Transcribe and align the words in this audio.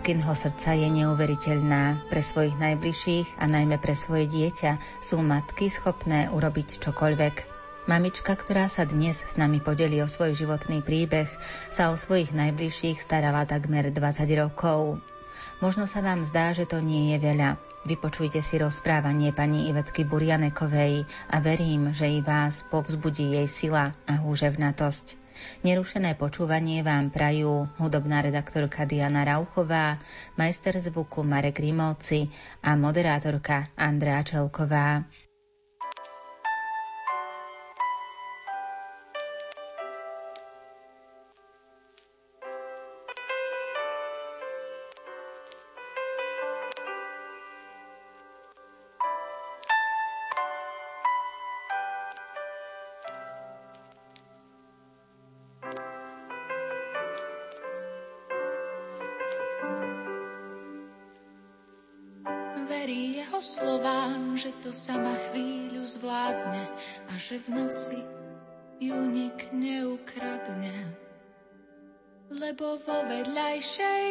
Matkinho 0.00 0.32
srdca 0.32 0.72
je 0.80 0.88
neuveriteľná. 0.96 2.08
Pre 2.08 2.24
svojich 2.24 2.56
najbližších 2.56 3.36
a 3.36 3.44
najmä 3.44 3.76
pre 3.76 3.92
svoje 3.92 4.32
dieťa 4.32 4.80
sú 5.04 5.20
matky 5.20 5.68
schopné 5.68 6.32
urobiť 6.32 6.80
čokoľvek. 6.80 7.34
Mamička, 7.84 8.32
ktorá 8.32 8.72
sa 8.72 8.88
dnes 8.88 9.20
s 9.20 9.36
nami 9.36 9.60
podeli 9.60 10.00
o 10.00 10.08
svoj 10.08 10.32
životný 10.32 10.80
príbeh, 10.80 11.28
sa 11.68 11.92
o 11.92 12.00
svojich 12.00 12.32
najbližších 12.32 12.96
starala 12.96 13.44
takmer 13.44 13.92
20 13.92 14.24
rokov. 14.40 15.04
Možno 15.60 15.84
sa 15.84 16.00
vám 16.00 16.24
zdá, 16.24 16.56
že 16.56 16.64
to 16.64 16.80
nie 16.80 17.12
je 17.12 17.20
veľa. 17.20 17.60
Vypočujte 17.84 18.40
si 18.40 18.56
rozprávanie 18.56 19.36
pani 19.36 19.68
Ivetky 19.68 20.08
Burianekovej 20.08 21.04
a 21.28 21.44
verím, 21.44 21.92
že 21.92 22.08
i 22.08 22.24
vás 22.24 22.64
povzbudí 22.72 23.36
jej 23.36 23.44
sila 23.44 23.92
a 24.08 24.16
húževnatosť. 24.16 25.20
Nerušené 25.60 26.16
počúvanie 26.16 26.80
vám 26.80 27.12
prajú 27.12 27.68
hudobná 27.76 28.24
redaktorka 28.24 28.88
Diana 28.88 29.28
Rauchová, 29.28 30.00
majster 30.40 30.76
zvuku 30.80 31.20
Marek 31.20 31.60
Rimovci 31.60 32.32
a 32.64 32.76
moderátorka 32.76 33.68
Andrea 33.76 34.24
Čelková. 34.24 35.04
Lebo 72.50 72.82
vo 72.82 72.98
vedľajšej 73.06 74.06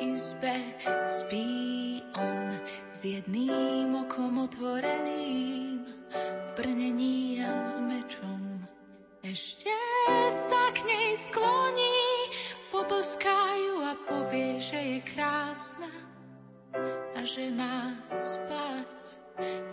izbe 0.00 0.56
spí 1.04 2.00
on 2.16 2.56
s 2.96 3.04
jedným 3.04 3.92
okom 3.92 4.40
otvoreným 4.40 5.84
v 6.08 6.48
brnení 6.56 7.44
a 7.44 7.60
s 7.68 7.84
mečom. 7.84 8.64
Ešte 9.20 9.68
sa 10.48 10.72
k 10.72 10.80
nej 10.80 11.12
skloní, 11.28 12.08
poboskajú 12.72 13.84
a 13.84 13.92
povie, 14.08 14.64
že 14.64 14.80
je 14.80 14.98
krásna 15.04 15.92
a 17.12 17.20
že 17.20 17.52
má 17.52 18.00
spať 18.16 19.20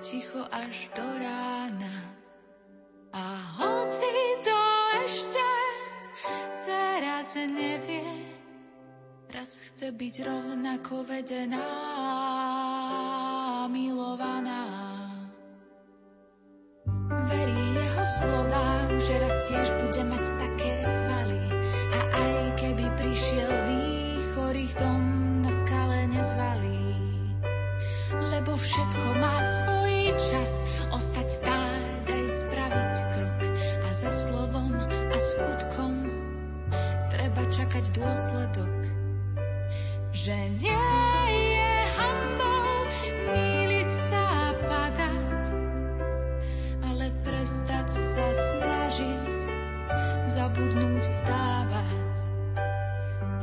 ticho 0.03 0.43
až 0.51 0.91
do 0.99 1.07
rána. 1.15 1.95
A 3.15 3.23
hoci 3.55 4.11
to 4.43 4.59
ešte 4.99 5.60
teraz 7.21 7.37
nevie, 7.53 8.01
raz 9.29 9.61
chce 9.61 9.93
byť 9.93 10.15
rovnako 10.25 11.05
vedená, 11.05 11.69
milovaná. 13.69 14.65
Verí 17.29 17.77
jeho 17.77 18.05
slovám, 18.09 18.97
že 18.97 19.13
raz 19.21 19.35
tiež 19.53 19.69
bude 19.69 20.01
mať 20.01 20.25
také 20.33 20.73
svaly 20.89 21.41
a 21.93 21.99
aj 22.09 22.33
keby 22.57 22.89
prišiel 22.97 23.53
výchor 23.69 24.57
ich 24.57 24.73
dom 24.81 25.45
na 25.45 25.53
skale 25.53 26.09
nezvalí 26.09 26.81
lebo 28.17 28.57
všetko 28.57 29.07
má 29.21 29.37
svoj 29.45 30.17
čas. 30.17 30.65
Ostať 30.89 31.27
stáť 31.29 32.05
aj 32.17 32.25
spraviť 32.33 32.95
krok 33.13 33.39
a 33.85 33.89
za 33.93 34.09
slovom 34.09 34.73
a 34.89 35.17
skutkom 35.21 36.00
treba 37.31 37.47
čakať 37.47 37.85
dôsledok. 37.95 38.79
Že 40.11 40.35
nie 40.59 40.91
je 41.55 41.73
hambou 41.95 42.91
míliť 43.31 43.87
sa 43.87 44.19
a 44.19 44.49
padať, 44.59 45.43
ale 46.91 47.07
prestať 47.23 47.87
sa 47.87 48.27
snažiť, 48.35 49.41
zabudnúť 50.27 51.03
vzdávať. 51.07 52.19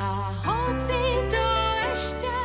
A 0.04 0.10
hoci 0.36 1.02
to 1.32 1.48
ešte 1.88 2.36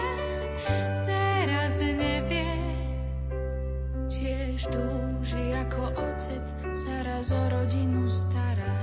tiež 4.07 4.63
túži 4.71 5.51
ako 5.59 5.91
otec 5.91 6.45
sa 6.71 6.95
raz 7.03 7.35
o 7.35 7.43
rodinu 7.51 8.07
starať. 8.07 8.82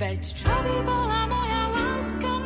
Veď 0.00 0.32
čo 0.32 0.48
by 0.48 0.76
bola 0.80 1.28
moja 1.28 1.64
láska 1.76 2.39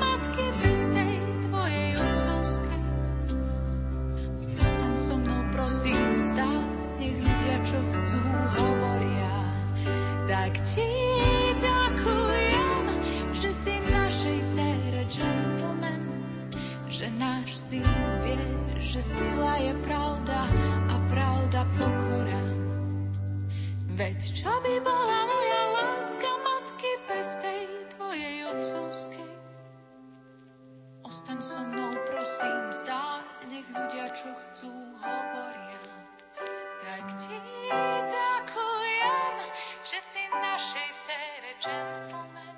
Ostaň 31.05 31.41
so 31.41 31.61
mnou, 31.65 31.93
prosím, 32.05 32.63
stáť, 32.69 33.49
nech 33.49 33.67
ľudia, 33.73 34.13
čo 34.13 34.29
chcú, 34.29 34.84
našej 40.65 40.91
cére 40.97 41.53
gentleman, 41.61 42.57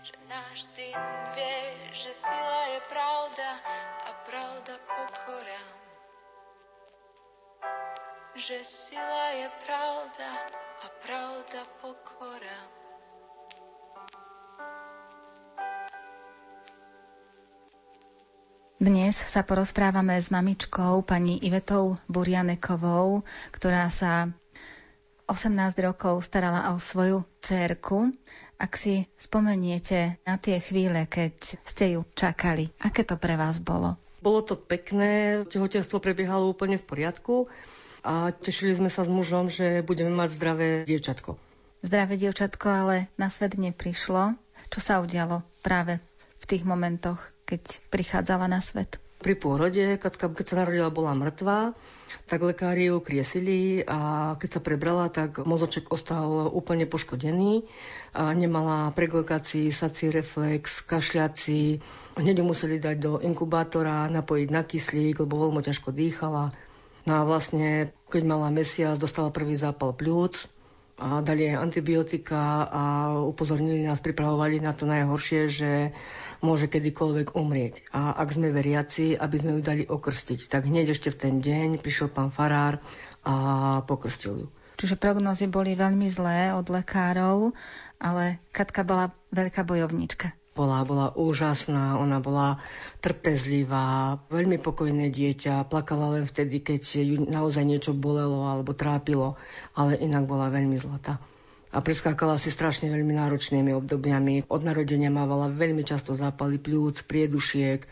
že 0.00 0.16
náš 0.32 0.64
syn 0.64 0.96
vie, 1.36 1.60
že 1.92 2.08
sila 2.16 2.60
je 2.72 2.80
pravda 2.88 3.48
a 4.08 4.10
pravda 4.24 4.74
pokora. 4.80 5.62
Že 8.32 8.58
sila 8.64 9.26
je 9.36 9.48
pravda 9.60 10.30
a 10.56 10.86
pravda 11.04 11.60
pokora. 11.84 12.58
Dnes 18.80 19.20
sa 19.20 19.44
porozprávame 19.44 20.16
s 20.16 20.32
mamičkou 20.32 21.04
pani 21.04 21.36
Ivetou 21.44 22.00
Burianekovou, 22.08 23.20
ktorá 23.52 23.92
sa 23.92 24.32
18 25.28 25.76
rokov 25.84 26.24
starala 26.24 26.72
o 26.72 26.80
svoju 26.80 27.20
dcerku 27.44 28.08
Ak 28.58 28.74
si 28.74 29.06
spomeniete 29.14 30.18
na 30.26 30.34
tie 30.34 30.58
chvíle, 30.58 31.06
keď 31.06 31.62
ste 31.62 31.94
ju 31.94 32.02
čakali, 32.18 32.74
aké 32.82 33.06
to 33.06 33.14
pre 33.14 33.38
vás 33.38 33.62
bolo? 33.62 33.94
Bolo 34.18 34.42
to 34.42 34.58
pekné, 34.58 35.46
tehotenstvo 35.46 36.02
prebiehalo 36.02 36.50
úplne 36.50 36.74
v 36.74 36.82
poriadku 36.82 37.46
a 38.02 38.34
tešili 38.34 38.74
sme 38.74 38.90
sa 38.90 39.06
s 39.06 39.10
mužom, 39.12 39.46
že 39.46 39.86
budeme 39.86 40.10
mať 40.10 40.34
zdravé 40.34 40.68
dievčatko. 40.90 41.38
Zdravé 41.86 42.18
dievčatko 42.18 42.66
ale 42.66 42.96
na 43.14 43.30
svet 43.30 43.54
neprišlo. 43.54 44.34
Čo 44.74 44.80
sa 44.82 44.98
udialo 44.98 45.46
práve 45.62 46.02
v 46.42 46.44
tých 46.50 46.66
momentoch, 46.66 47.22
keď 47.46 47.62
prichádzala 47.94 48.50
na 48.50 48.58
svet? 48.58 48.98
Pri 49.22 49.38
pôrode, 49.38 50.02
Katka, 50.02 50.34
keď 50.34 50.46
sa 50.50 50.58
narodila, 50.66 50.90
bola 50.90 51.14
mŕtva, 51.14 51.78
tak 52.28 52.44
lekári 52.44 52.92
ju 52.92 53.00
kriesili 53.00 53.80
a 53.86 54.32
keď 54.36 54.58
sa 54.58 54.60
prebrala, 54.60 55.08
tak 55.08 55.40
mozoček 55.40 55.88
ostal 55.88 56.52
úplne 56.52 56.84
poškodený. 56.84 57.64
A 58.12 58.34
nemala 58.36 58.90
preglokácii, 58.92 59.72
sací 59.72 60.12
reflex, 60.12 60.82
kašľací. 60.84 61.80
Hneď 62.18 62.42
ju 62.42 62.44
museli 62.44 62.76
dať 62.82 62.96
do 62.98 63.12
inkubátora, 63.22 64.10
napojiť 64.10 64.48
na 64.50 64.66
kyslík, 64.66 65.22
lebo 65.22 65.48
veľmi 65.48 65.62
ťažko 65.62 65.94
dýchala. 65.94 66.52
No 67.08 67.12
a 67.16 67.22
vlastne, 67.24 67.94
keď 68.12 68.22
mala 68.28 68.52
mesiac, 68.52 69.00
dostala 69.00 69.32
prvý 69.32 69.56
zápal 69.56 69.96
pľúc 69.96 70.57
a 70.98 71.22
dali 71.22 71.46
aj 71.46 71.62
antibiotika 71.62 72.66
a 72.66 72.82
upozornili 73.22 73.86
nás, 73.86 74.02
pripravovali 74.02 74.58
na 74.58 74.74
to 74.74 74.82
najhoršie, 74.84 75.40
že 75.46 75.72
môže 76.42 76.66
kedykoľvek 76.66 77.38
umrieť. 77.38 77.86
A 77.94 78.18
ak 78.18 78.34
sme 78.34 78.50
veriaci, 78.50 79.14
aby 79.14 79.36
sme 79.38 79.54
ju 79.58 79.60
dali 79.62 79.84
okrstiť, 79.86 80.50
tak 80.50 80.66
hneď 80.66 80.98
ešte 80.98 81.14
v 81.14 81.20
ten 81.22 81.34
deň 81.38 81.78
prišiel 81.78 82.10
pán 82.10 82.34
Farár 82.34 82.82
a 83.22 83.34
pokrstil 83.86 84.46
ju. 84.46 84.48
Čiže 84.78 84.98
prognozy 84.98 85.50
boli 85.50 85.74
veľmi 85.74 86.06
zlé 86.06 86.54
od 86.54 86.66
lekárov, 86.70 87.54
ale 87.98 88.42
Katka 88.54 88.86
bola 88.86 89.10
veľká 89.34 89.66
bojovnička 89.66 90.34
bola, 90.58 90.82
bola 90.82 91.14
úžasná, 91.14 91.94
ona 92.02 92.18
bola 92.18 92.58
trpezlivá, 92.98 94.18
veľmi 94.26 94.58
pokojné 94.58 95.06
dieťa, 95.14 95.70
plakala 95.70 96.18
len 96.18 96.26
vtedy, 96.26 96.58
keď 96.58 96.82
ju 96.98 97.16
naozaj 97.30 97.62
niečo 97.62 97.94
bolelo 97.94 98.50
alebo 98.50 98.74
trápilo, 98.74 99.38
ale 99.78 99.94
inak 100.02 100.26
bola 100.26 100.50
veľmi 100.50 100.74
zlatá. 100.74 101.22
A 101.70 101.78
preskákala 101.84 102.40
si 102.40 102.50
strašne 102.50 102.90
veľmi 102.90 103.14
náročnými 103.14 103.76
obdobiami. 103.76 104.50
Od 104.50 104.62
narodenia 104.64 105.12
mávala 105.12 105.52
veľmi 105.52 105.84
často 105.84 106.16
zápaly 106.16 106.58
pľúc, 106.58 107.04
priedušiek, 107.04 107.84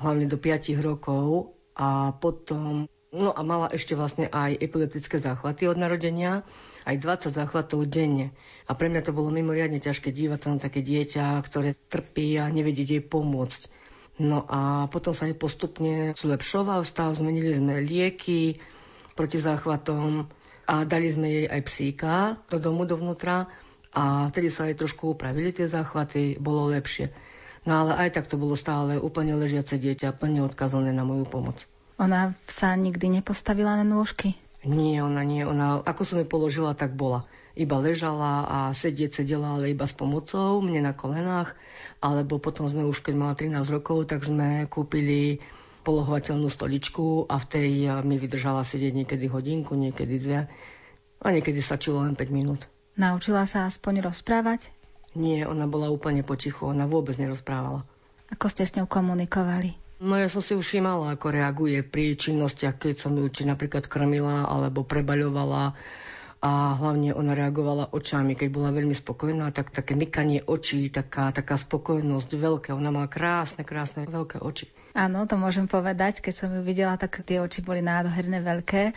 hlavne 0.00 0.26
do 0.26 0.40
5 0.40 0.74
rokov. 0.80 1.54
A 1.78 2.10
potom 2.16 2.88
No 3.08 3.32
a 3.32 3.40
mala 3.40 3.72
ešte 3.72 3.96
vlastne 3.96 4.28
aj 4.28 4.60
epileptické 4.60 5.16
záchvaty 5.16 5.64
od 5.64 5.80
narodenia, 5.80 6.44
aj 6.88 6.96
20 7.28 7.36
záchvatov 7.36 7.84
denne. 7.84 8.32
A 8.64 8.72
pre 8.72 8.88
mňa 8.88 9.04
to 9.04 9.12
bolo 9.12 9.28
mimoriadne 9.28 9.76
ťažké 9.76 10.08
dívať 10.08 10.38
sa 10.40 10.48
na 10.56 10.58
také 10.58 10.80
dieťa, 10.80 11.36
ktoré 11.44 11.76
trpí 11.76 12.40
a 12.40 12.48
nevedieť 12.48 12.88
jej 12.96 13.04
pomôcť. 13.04 13.68
No 14.18 14.48
a 14.48 14.88
potom 14.88 15.12
sa 15.12 15.28
jej 15.28 15.36
postupne 15.36 16.16
zlepšoval 16.16 16.82
stav, 16.82 17.14
zmenili 17.14 17.54
sme 17.54 17.78
lieky 17.84 18.58
proti 19.14 19.38
záchvatom 19.38 20.26
a 20.66 20.74
dali 20.88 21.12
sme 21.12 21.28
jej 21.28 21.46
aj 21.46 21.60
psíka 21.68 22.12
do 22.50 22.58
domu 22.58 22.82
dovnútra 22.82 23.46
a 23.94 24.26
vtedy 24.32 24.50
sa 24.50 24.66
aj 24.66 24.82
trošku 24.82 25.14
upravili 25.14 25.54
tie 25.54 25.70
záchvaty, 25.70 26.40
bolo 26.42 26.72
lepšie. 26.72 27.14
No 27.62 27.84
ale 27.84 28.00
aj 28.00 28.18
tak 28.18 28.26
to 28.26 28.40
bolo 28.40 28.56
stále 28.56 28.96
úplne 28.98 29.36
ležiace 29.36 29.76
dieťa, 29.76 30.16
plne 30.16 30.42
odkazané 30.42 30.90
na 30.90 31.04
moju 31.04 31.28
pomoc. 31.28 31.68
Ona 31.98 32.34
sa 32.46 32.74
nikdy 32.78 33.20
nepostavila 33.20 33.74
na 33.78 33.86
nôžky? 33.86 34.38
Nie, 34.66 35.06
ona 35.06 35.22
nie. 35.22 35.46
Ona, 35.46 35.78
ako 35.86 36.02
som 36.02 36.18
ju 36.18 36.26
položila, 36.26 36.74
tak 36.74 36.98
bola. 36.98 37.26
Iba 37.54 37.78
ležala 37.78 38.46
a 38.46 38.58
sedieť 38.74 39.22
sedela, 39.22 39.54
ale 39.58 39.70
iba 39.70 39.86
s 39.86 39.94
pomocou, 39.94 40.58
mne 40.62 40.82
na 40.82 40.94
kolenách. 40.94 41.54
Alebo 42.02 42.42
potom 42.42 42.66
sme 42.66 42.86
už, 42.86 43.02
keď 43.02 43.14
mala 43.14 43.34
13 43.38 43.54
rokov, 43.70 44.10
tak 44.10 44.26
sme 44.26 44.66
kúpili 44.66 45.38
polohovateľnú 45.86 46.50
stoličku 46.50 47.30
a 47.30 47.38
v 47.38 47.46
tej 47.46 47.70
mi 48.02 48.18
vydržala 48.18 48.66
sedieť 48.66 48.92
niekedy 48.92 49.30
hodinku, 49.30 49.78
niekedy 49.78 50.18
dve. 50.18 50.40
A 51.22 51.26
niekedy 51.30 51.62
stačilo 51.62 52.02
len 52.02 52.14
5 52.18 52.30
minút. 52.30 52.66
Naučila 52.98 53.46
sa 53.46 53.66
aspoň 53.66 54.02
rozprávať? 54.06 54.74
Nie, 55.14 55.46
ona 55.46 55.70
bola 55.70 55.90
úplne 55.90 56.26
potichu, 56.26 56.66
ona 56.66 56.86
vôbec 56.86 57.14
nerozprávala. 57.18 57.86
Ako 58.28 58.50
ste 58.50 58.66
s 58.66 58.74
ňou 58.76 58.90
komunikovali? 58.90 59.87
No 59.98 60.14
ja 60.14 60.30
som 60.30 60.38
si 60.38 60.54
už 60.54 60.62
všímala, 60.62 61.18
ako 61.18 61.34
reaguje 61.34 61.82
pri 61.82 62.14
činnostiach, 62.14 62.78
keď 62.78 62.94
som 63.02 63.18
ju 63.18 63.26
či 63.26 63.50
napríklad 63.50 63.90
krmila 63.90 64.46
alebo 64.46 64.86
prebaľovala 64.86 65.74
a 66.38 66.52
hlavne 66.78 67.10
ona 67.18 67.34
reagovala 67.34 67.90
očami. 67.90 68.38
Keď 68.38 68.48
bola 68.54 68.70
veľmi 68.70 68.94
spokojná, 68.94 69.50
tak 69.50 69.74
také 69.74 69.98
mykanie 69.98 70.46
očí, 70.46 70.86
taká, 70.86 71.34
taká 71.34 71.58
spokojnosť 71.58 72.30
veľké. 72.38 72.68
Ona 72.70 72.94
mala 72.94 73.10
krásne, 73.10 73.66
krásne 73.66 74.06
veľké 74.06 74.38
oči. 74.38 74.70
Áno, 74.94 75.26
to 75.26 75.34
môžem 75.34 75.66
povedať. 75.66 76.22
Keď 76.22 76.34
som 76.46 76.50
ju 76.54 76.62
videla, 76.62 76.94
tak 76.94 77.26
tie 77.26 77.42
oči 77.42 77.66
boli 77.66 77.82
nádherné, 77.82 78.38
veľké 78.38 78.94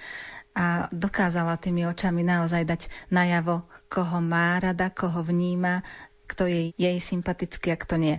a 0.53 0.85
dokázala 0.93 1.57
tými 1.57 1.87
očami 1.87 2.21
naozaj 2.21 2.61
dať 2.67 2.81
najavo, 3.09 3.65
koho 3.89 4.19
má 4.21 4.59
rada, 4.59 4.93
koho 4.93 5.23
vníma, 5.25 5.81
kto 6.27 6.45
je 6.45 6.61
jej 6.77 6.97
sympatický 7.01 7.73
a 7.73 7.77
kto 7.79 7.95
nie. 7.97 8.15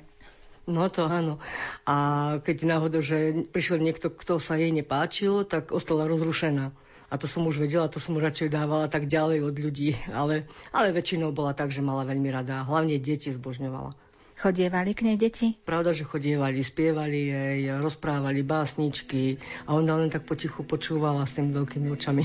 No 0.67 0.87
to 0.87 1.11
áno. 1.11 1.43
A 1.83 1.97
keď 2.39 2.71
náhodou, 2.71 3.03
že 3.03 3.47
prišiel 3.51 3.83
niekto, 3.83 4.15
kto 4.15 4.39
sa 4.39 4.55
jej 4.55 4.71
nepáčil, 4.71 5.43
tak 5.43 5.75
ostala 5.75 6.07
rozrušená. 6.07 6.71
A 7.13 7.21
to 7.21 7.29
som 7.29 7.45
už 7.45 7.61
vedela, 7.61 7.93
to 7.93 8.01
som 8.01 8.17
radšej 8.17 8.49
dávala 8.49 8.89
tak 8.89 9.05
ďalej 9.05 9.45
od 9.45 9.55
ľudí. 9.59 9.99
Ale, 10.09 10.49
ale 10.73 10.97
väčšinou 10.97 11.35
bola 11.35 11.53
tak, 11.53 11.69
že 11.75 11.85
mala 11.85 12.09
veľmi 12.09 12.31
rada. 12.33 12.65
Hlavne 12.65 12.97
deti 12.97 13.29
zbožňovala. 13.29 13.93
Chodievali 14.43 14.91
k 14.97 15.07
nej 15.07 15.17
deti? 15.21 15.55
Pravda, 15.61 15.93
že 15.93 16.09
chodievali, 16.09 16.65
spievali 16.65 17.31
jej, 17.31 17.61
rozprávali 17.79 18.43
básničky 18.43 19.39
a 19.69 19.77
ona 19.77 20.01
len 20.01 20.11
tak 20.11 20.25
potichu 20.25 20.67
počúvala 20.67 21.23
s 21.29 21.37
tými 21.37 21.53
veľkými 21.53 21.89
očami. 21.93 22.25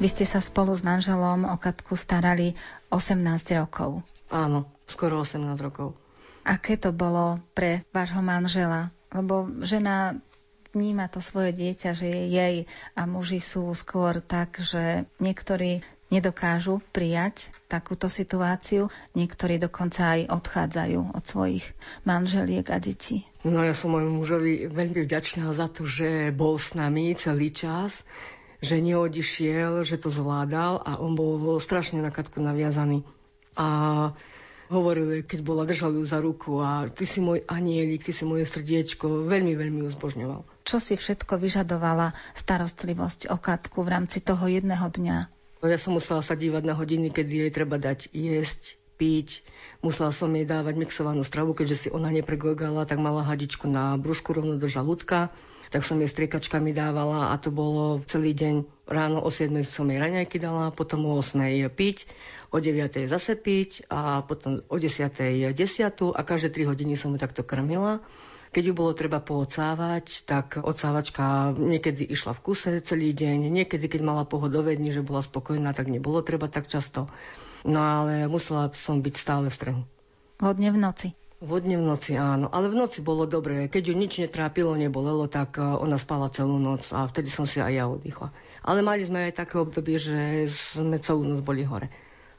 Vy 0.00 0.08
ste 0.08 0.24
sa 0.24 0.40
spolu 0.40 0.72
s 0.72 0.80
manželom 0.80 1.44
o 1.44 1.60
Katku 1.60 1.92
starali 1.92 2.56
18 2.88 3.20
rokov. 3.60 4.00
Áno, 4.32 4.64
skoro 4.88 5.20
18 5.20 5.44
rokov. 5.60 5.92
Aké 6.40 6.80
to 6.80 6.88
bolo 6.88 7.36
pre 7.52 7.84
vášho 7.92 8.24
manžela? 8.24 8.88
Lebo 9.12 9.44
žena 9.60 10.16
vníma 10.72 11.12
to 11.12 11.20
svoje 11.20 11.52
dieťa, 11.52 11.92
že 11.92 12.08
je 12.08 12.22
jej 12.32 12.56
a 12.96 13.04
muži 13.04 13.44
sú 13.44 13.68
skôr 13.76 14.24
tak, 14.24 14.56
že 14.56 15.04
niektorí 15.20 15.84
nedokážu 16.08 16.80
prijať 16.96 17.52
takúto 17.68 18.08
situáciu, 18.08 18.88
niektorí 19.12 19.60
dokonca 19.60 20.16
aj 20.16 20.32
odchádzajú 20.32 21.12
od 21.12 21.24
svojich 21.28 21.76
manželiek 22.08 22.64
a 22.72 22.80
detí. 22.80 23.28
No 23.44 23.60
ja 23.60 23.76
som 23.76 23.92
môjmu 23.92 24.16
mužovi 24.16 24.64
veľmi 24.64 25.04
vďačná 25.04 25.52
za 25.52 25.68
to, 25.68 25.84
že 25.84 26.32
bol 26.32 26.56
s 26.56 26.72
nami 26.72 27.12
celý 27.20 27.52
čas, 27.52 28.00
že 28.60 28.76
neodišiel, 28.80 29.82
že 29.88 29.96
to 29.96 30.12
zvládal 30.12 30.84
a 30.84 31.00
on 31.00 31.16
bol, 31.16 31.56
strašne 31.58 32.04
na 32.04 32.12
katku 32.12 32.44
naviazaný. 32.44 33.04
A 33.56 33.66
hovoril, 34.70 35.26
keď 35.26 35.40
bola, 35.42 35.66
držal 35.66 35.96
ju 35.96 36.04
za 36.06 36.22
ruku 36.22 36.60
a 36.62 36.86
ty 36.86 37.08
si 37.08 37.18
môj 37.18 37.42
anielik, 37.48 38.04
ty 38.04 38.12
si 38.14 38.22
moje 38.22 38.46
srdiečko, 38.46 39.26
veľmi, 39.26 39.58
veľmi 39.58 39.78
ju 39.84 39.88
zbožňoval. 39.96 40.40
Čo 40.62 40.78
si 40.78 40.94
všetko 40.94 41.40
vyžadovala 41.40 42.14
starostlivosť 42.36 43.32
o 43.34 43.36
Katku 43.40 43.82
v 43.82 43.92
rámci 43.98 44.22
toho 44.22 44.46
jedného 44.46 44.86
dňa? 44.86 45.16
Ja 45.60 45.76
som 45.76 45.98
musela 45.98 46.24
sa 46.24 46.38
dívať 46.38 46.62
na 46.64 46.72
hodiny, 46.72 47.12
kedy 47.12 47.48
jej 47.48 47.52
treba 47.52 47.76
dať 47.76 48.08
jesť, 48.16 48.80
piť. 49.00 49.40
Musela 49.80 50.12
som 50.12 50.28
jej 50.28 50.44
dávať 50.44 50.76
mixovanú 50.76 51.24
stravu, 51.24 51.56
keďže 51.56 51.76
si 51.76 51.88
ona 51.88 52.12
nepregogala, 52.12 52.84
tak 52.84 53.00
mala 53.00 53.24
hadičku 53.24 53.64
na 53.64 53.96
brúšku 53.96 54.36
rovno 54.36 54.60
do 54.60 54.68
žalúdka 54.68 55.32
tak 55.70 55.86
som 55.86 56.02
jej 56.02 56.10
striekačkami 56.10 56.74
dávala 56.74 57.30
a 57.30 57.38
to 57.38 57.54
bolo 57.54 58.02
celý 58.10 58.34
deň. 58.34 58.66
Ráno 58.90 59.22
o 59.22 59.30
7 59.30 59.54
som 59.62 59.86
jej 59.86 60.02
raňajky 60.02 60.42
dala, 60.42 60.74
potom 60.74 61.06
o 61.06 61.14
8 61.22 61.70
piť, 61.70 62.10
o 62.50 62.58
9 62.58 63.06
zase 63.06 63.38
piť 63.38 63.86
a 63.86 64.26
potom 64.26 64.66
o 64.66 64.76
10 64.76 65.54
desiatu 65.54 66.10
a 66.10 66.26
každé 66.26 66.66
3 66.66 66.74
hodiny 66.74 66.98
som 66.98 67.14
ju 67.14 67.18
takto 67.22 67.46
krmila. 67.46 68.02
Keď 68.50 68.66
ju 68.66 68.74
bolo 68.74 68.98
treba 68.98 69.22
poocávať, 69.22 70.26
tak 70.26 70.58
ocávačka 70.58 71.54
niekedy 71.54 72.02
išla 72.02 72.34
v 72.34 72.42
kuse 72.42 72.82
celý 72.82 73.14
deň, 73.14 73.46
niekedy, 73.46 73.86
keď 73.86 74.02
mala 74.02 74.26
pohodové 74.26 74.74
že 74.74 75.06
bola 75.06 75.22
spokojná, 75.22 75.70
tak 75.70 75.86
nebolo 75.86 76.18
treba 76.18 76.50
tak 76.50 76.66
často. 76.66 77.06
No 77.62 77.78
ale 77.78 78.26
musela 78.26 78.66
som 78.74 79.06
byť 79.06 79.14
stále 79.14 79.46
v 79.46 79.54
strehu. 79.54 79.82
Hodne 80.42 80.74
v 80.74 80.78
noci. 80.82 81.08
Vodne 81.40 81.80
v 81.80 81.88
noci, 81.88 82.20
áno. 82.20 82.52
Ale 82.52 82.68
v 82.68 82.76
noci 82.76 83.00
bolo 83.00 83.24
dobré. 83.24 83.64
Keď 83.72 83.82
ju 83.88 83.94
nič 83.96 84.20
netrápilo, 84.20 84.76
nebolelo, 84.76 85.24
tak 85.24 85.56
e, 85.56 85.64
ona 85.64 85.96
spala 85.96 86.28
celú 86.28 86.60
noc 86.60 86.92
a 86.92 87.08
vtedy 87.08 87.32
som 87.32 87.48
si 87.48 87.64
aj 87.64 87.72
ja 87.72 87.88
oddychla. 87.88 88.28
Ale 88.60 88.84
mali 88.84 89.08
sme 89.08 89.32
aj 89.32 89.40
také 89.40 89.56
obdobie, 89.56 89.96
že 89.96 90.44
sme 90.52 91.00
celú 91.00 91.24
noc 91.24 91.40
boli 91.40 91.64
hore 91.64 91.88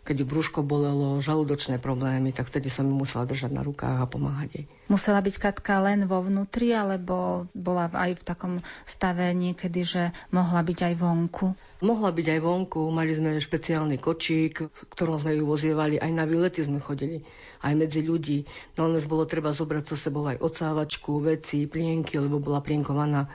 keď 0.01 0.25
brúško 0.25 0.65
bolelo, 0.65 1.21
žalúdočné 1.21 1.77
problémy, 1.77 2.33
tak 2.33 2.49
vtedy 2.49 2.73
som 2.73 2.89
ju 2.89 2.95
musela 2.97 3.29
držať 3.29 3.53
na 3.53 3.61
rukách 3.61 4.01
a 4.01 4.09
pomáhať 4.09 4.49
jej. 4.49 4.65
Musela 4.89 5.21
byť 5.21 5.35
Katka 5.37 5.77
len 5.85 6.09
vo 6.09 6.25
vnútri, 6.25 6.73
alebo 6.73 7.45
bola 7.53 7.85
aj 7.93 8.17
v 8.17 8.23
takom 8.25 8.53
stave 8.81 9.29
niekedy, 9.37 9.85
že 9.85 10.03
mohla 10.33 10.65
byť 10.65 10.79
aj 10.89 10.93
vonku? 10.97 11.53
Mohla 11.85 12.09
byť 12.13 12.27
aj 12.33 12.39
vonku, 12.41 12.81
mali 12.89 13.13
sme 13.13 13.37
špeciálny 13.37 14.01
kočík, 14.01 14.65
v 14.65 14.81
ktorom 14.89 15.21
sme 15.21 15.37
ju 15.37 15.45
vozievali, 15.45 16.01
aj 16.01 16.11
na 16.13 16.25
výlety 16.25 16.65
sme 16.65 16.81
chodili, 16.81 17.21
aj 17.61 17.73
medzi 17.77 18.01
ľudí. 18.01 18.49
No 18.77 18.89
už 18.89 19.05
bolo 19.05 19.29
treba 19.29 19.53
zobrať 19.53 19.93
so 19.93 19.97
sebou 19.97 20.25
aj 20.25 20.41
ocávačku, 20.41 21.21
veci, 21.21 21.69
plienky, 21.69 22.17
lebo 22.17 22.41
bola 22.41 22.61
plienkovaná 22.61 23.29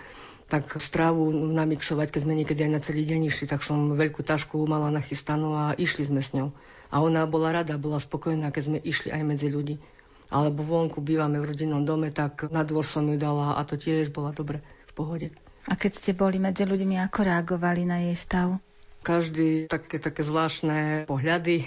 tak 0.46 0.78
stravu 0.78 1.34
namixovať, 1.34 2.14
keď 2.14 2.20
sme 2.22 2.38
niekedy 2.38 2.70
aj 2.70 2.70
na 2.70 2.80
celý 2.80 3.02
deň 3.02 3.26
išli, 3.26 3.50
tak 3.50 3.66
som 3.66 3.98
veľkú 3.98 4.22
tašku 4.22 4.62
mala 4.70 4.94
nachystanú 4.94 5.58
a 5.58 5.64
išli 5.74 6.06
sme 6.06 6.22
s 6.22 6.30
ňou. 6.38 6.54
A 6.94 7.02
ona 7.02 7.26
bola 7.26 7.50
rada, 7.50 7.74
bola 7.74 7.98
spokojná, 7.98 8.54
keď 8.54 8.62
sme 8.62 8.78
išli 8.78 9.10
aj 9.10 9.22
medzi 9.26 9.50
ľudí. 9.50 9.82
Alebo 10.30 10.62
vonku 10.62 11.02
bývame 11.02 11.42
v 11.42 11.50
rodinnom 11.50 11.82
dome, 11.82 12.14
tak 12.14 12.46
na 12.54 12.62
dvor 12.62 12.86
som 12.86 13.02
ju 13.10 13.18
dala 13.18 13.58
a 13.58 13.62
to 13.66 13.74
tiež 13.74 14.14
bola 14.14 14.30
dobre, 14.30 14.62
v 14.62 14.92
pohode. 14.94 15.28
A 15.66 15.74
keď 15.74 15.92
ste 15.98 16.12
boli 16.14 16.38
medzi 16.38 16.62
ľuďmi, 16.62 16.94
ako 17.10 17.26
reagovali 17.26 17.82
na 17.82 18.06
jej 18.06 18.14
stav? 18.14 18.54
Každý 19.02 19.66
také, 19.66 19.98
také 19.98 20.22
zvláštne 20.22 21.10
pohľady. 21.10 21.66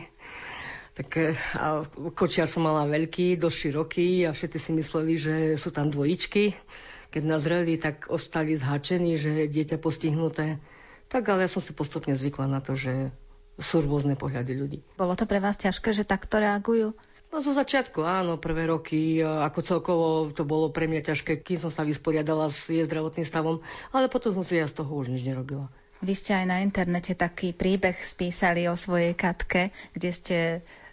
Také, 0.96 1.36
a 1.56 1.88
kočiar 2.16 2.48
som 2.48 2.68
mala 2.68 2.84
veľký, 2.88 3.40
dosť 3.40 3.56
široký 3.56 4.08
a 4.28 4.36
všetci 4.36 4.58
si 4.60 4.72
mysleli, 4.76 5.14
že 5.16 5.36
sú 5.56 5.72
tam 5.72 5.88
dvojičky 5.88 6.56
keď 7.10 7.24
nazreli, 7.26 7.82
tak 7.82 8.10
ostali 8.10 8.54
zhačení, 8.56 9.18
že 9.18 9.50
dieťa 9.50 9.82
postihnuté. 9.82 10.62
Tak 11.10 11.26
ale 11.30 11.46
ja 11.46 11.50
som 11.50 11.62
si 11.62 11.74
postupne 11.74 12.14
zvykla 12.14 12.46
na 12.46 12.62
to, 12.62 12.78
že 12.78 13.10
sú 13.60 13.82
rôzne 13.84 14.14
pohľady 14.16 14.54
ľudí. 14.56 14.80
Bolo 14.96 15.18
to 15.18 15.26
pre 15.26 15.42
vás 15.42 15.58
ťažké, 15.58 15.92
že 15.92 16.08
takto 16.08 16.40
reagujú? 16.40 16.94
No 17.30 17.46
zo 17.46 17.54
začiatku 17.54 18.02
áno, 18.02 18.42
prvé 18.42 18.66
roky, 18.66 19.22
ako 19.22 19.60
celkovo 19.62 20.08
to 20.34 20.50
bolo 20.50 20.74
pre 20.74 20.90
mňa 20.90 21.14
ťažké, 21.14 21.46
kým 21.46 21.62
som 21.62 21.70
sa 21.70 21.86
vysporiadala 21.86 22.50
s 22.50 22.74
jej 22.74 22.82
zdravotným 22.90 23.22
stavom, 23.22 23.62
ale 23.94 24.10
potom 24.10 24.34
som 24.34 24.42
si 24.42 24.58
ja 24.58 24.66
z 24.66 24.82
toho 24.82 24.90
už 24.90 25.14
nič 25.14 25.22
nerobila. 25.22 25.70
Vy 26.00 26.14
ste 26.16 26.32
aj 26.34 26.46
na 26.48 26.64
internete 26.64 27.14
taký 27.14 27.54
príbeh 27.54 27.94
spísali 28.02 28.66
o 28.72 28.74
svojej 28.74 29.14
katke, 29.14 29.76
kde 29.94 30.10
ste 30.10 30.38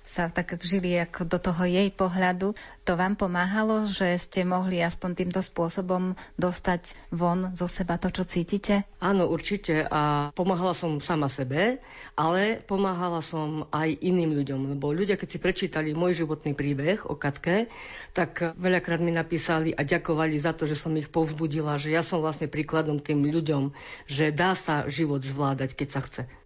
sa 0.07 0.31
tak 0.31 0.55
vžili 0.55 0.95
ako 1.03 1.27
do 1.27 1.39
toho 1.43 1.67
jej 1.67 1.91
pohľadu. 1.91 2.55
To 2.87 2.93
vám 2.95 3.19
pomáhalo, 3.19 3.91
že 3.91 4.15
ste 4.23 4.47
mohli 4.47 4.79
aspoň 4.79 5.11
týmto 5.19 5.43
spôsobom 5.43 6.15
dostať 6.39 6.95
von 7.11 7.51
zo 7.51 7.67
seba 7.67 7.99
to, 7.99 8.15
čo 8.15 8.23
cítite? 8.23 8.87
Áno, 9.03 9.27
určite. 9.27 9.83
A 9.91 10.31
pomáhala 10.31 10.79
som 10.79 11.03
sama 11.03 11.27
sebe, 11.27 11.83
ale 12.15 12.63
pomáhala 12.63 13.19
som 13.19 13.67
aj 13.75 13.91
iným 13.99 14.39
ľuďom. 14.39 14.79
Lebo 14.79 14.95
ľudia, 14.95 15.19
keď 15.19 15.29
si 15.35 15.43
prečítali 15.43 15.91
môj 15.99 16.23
životný 16.23 16.55
príbeh 16.55 17.03
o 17.11 17.19
Katke, 17.19 17.67
tak 18.15 18.55
veľakrát 18.55 19.03
mi 19.03 19.11
napísali 19.11 19.75
a 19.75 19.83
ďakovali 19.83 20.39
za 20.39 20.55
to, 20.55 20.71
že 20.71 20.79
som 20.79 20.95
ich 20.95 21.11
povzbudila, 21.11 21.83
že 21.83 21.91
ja 21.91 22.07
som 22.07 22.23
vlastne 22.23 22.47
príkladom 22.47 23.03
tým 23.03 23.27
ľuďom, 23.27 23.75
že 24.07 24.31
dá 24.31 24.55
sa 24.55 24.87
život 24.87 25.27
zvládať, 25.27 25.75
keď 25.75 25.89
sa 25.91 26.01
chce. 26.07 26.46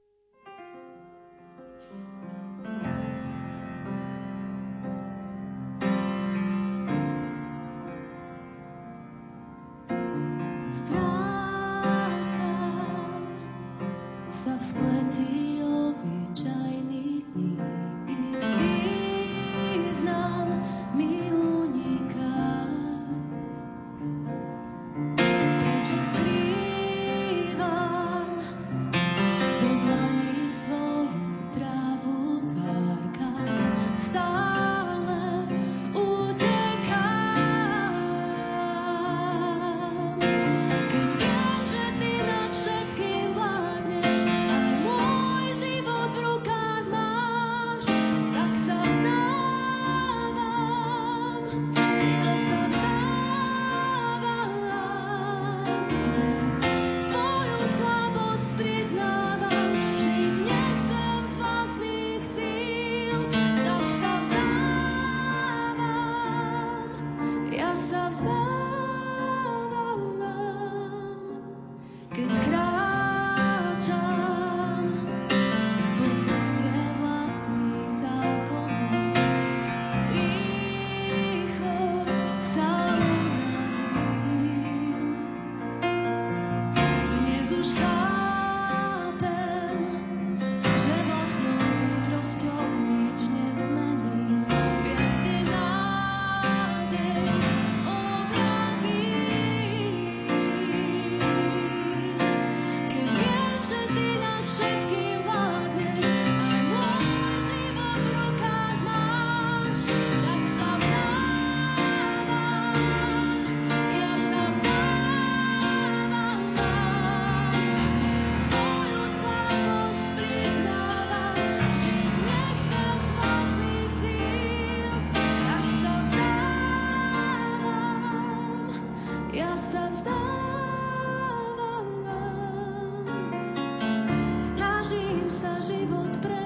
sa 135.41 135.57
život 135.57 136.13
pre 136.21 136.40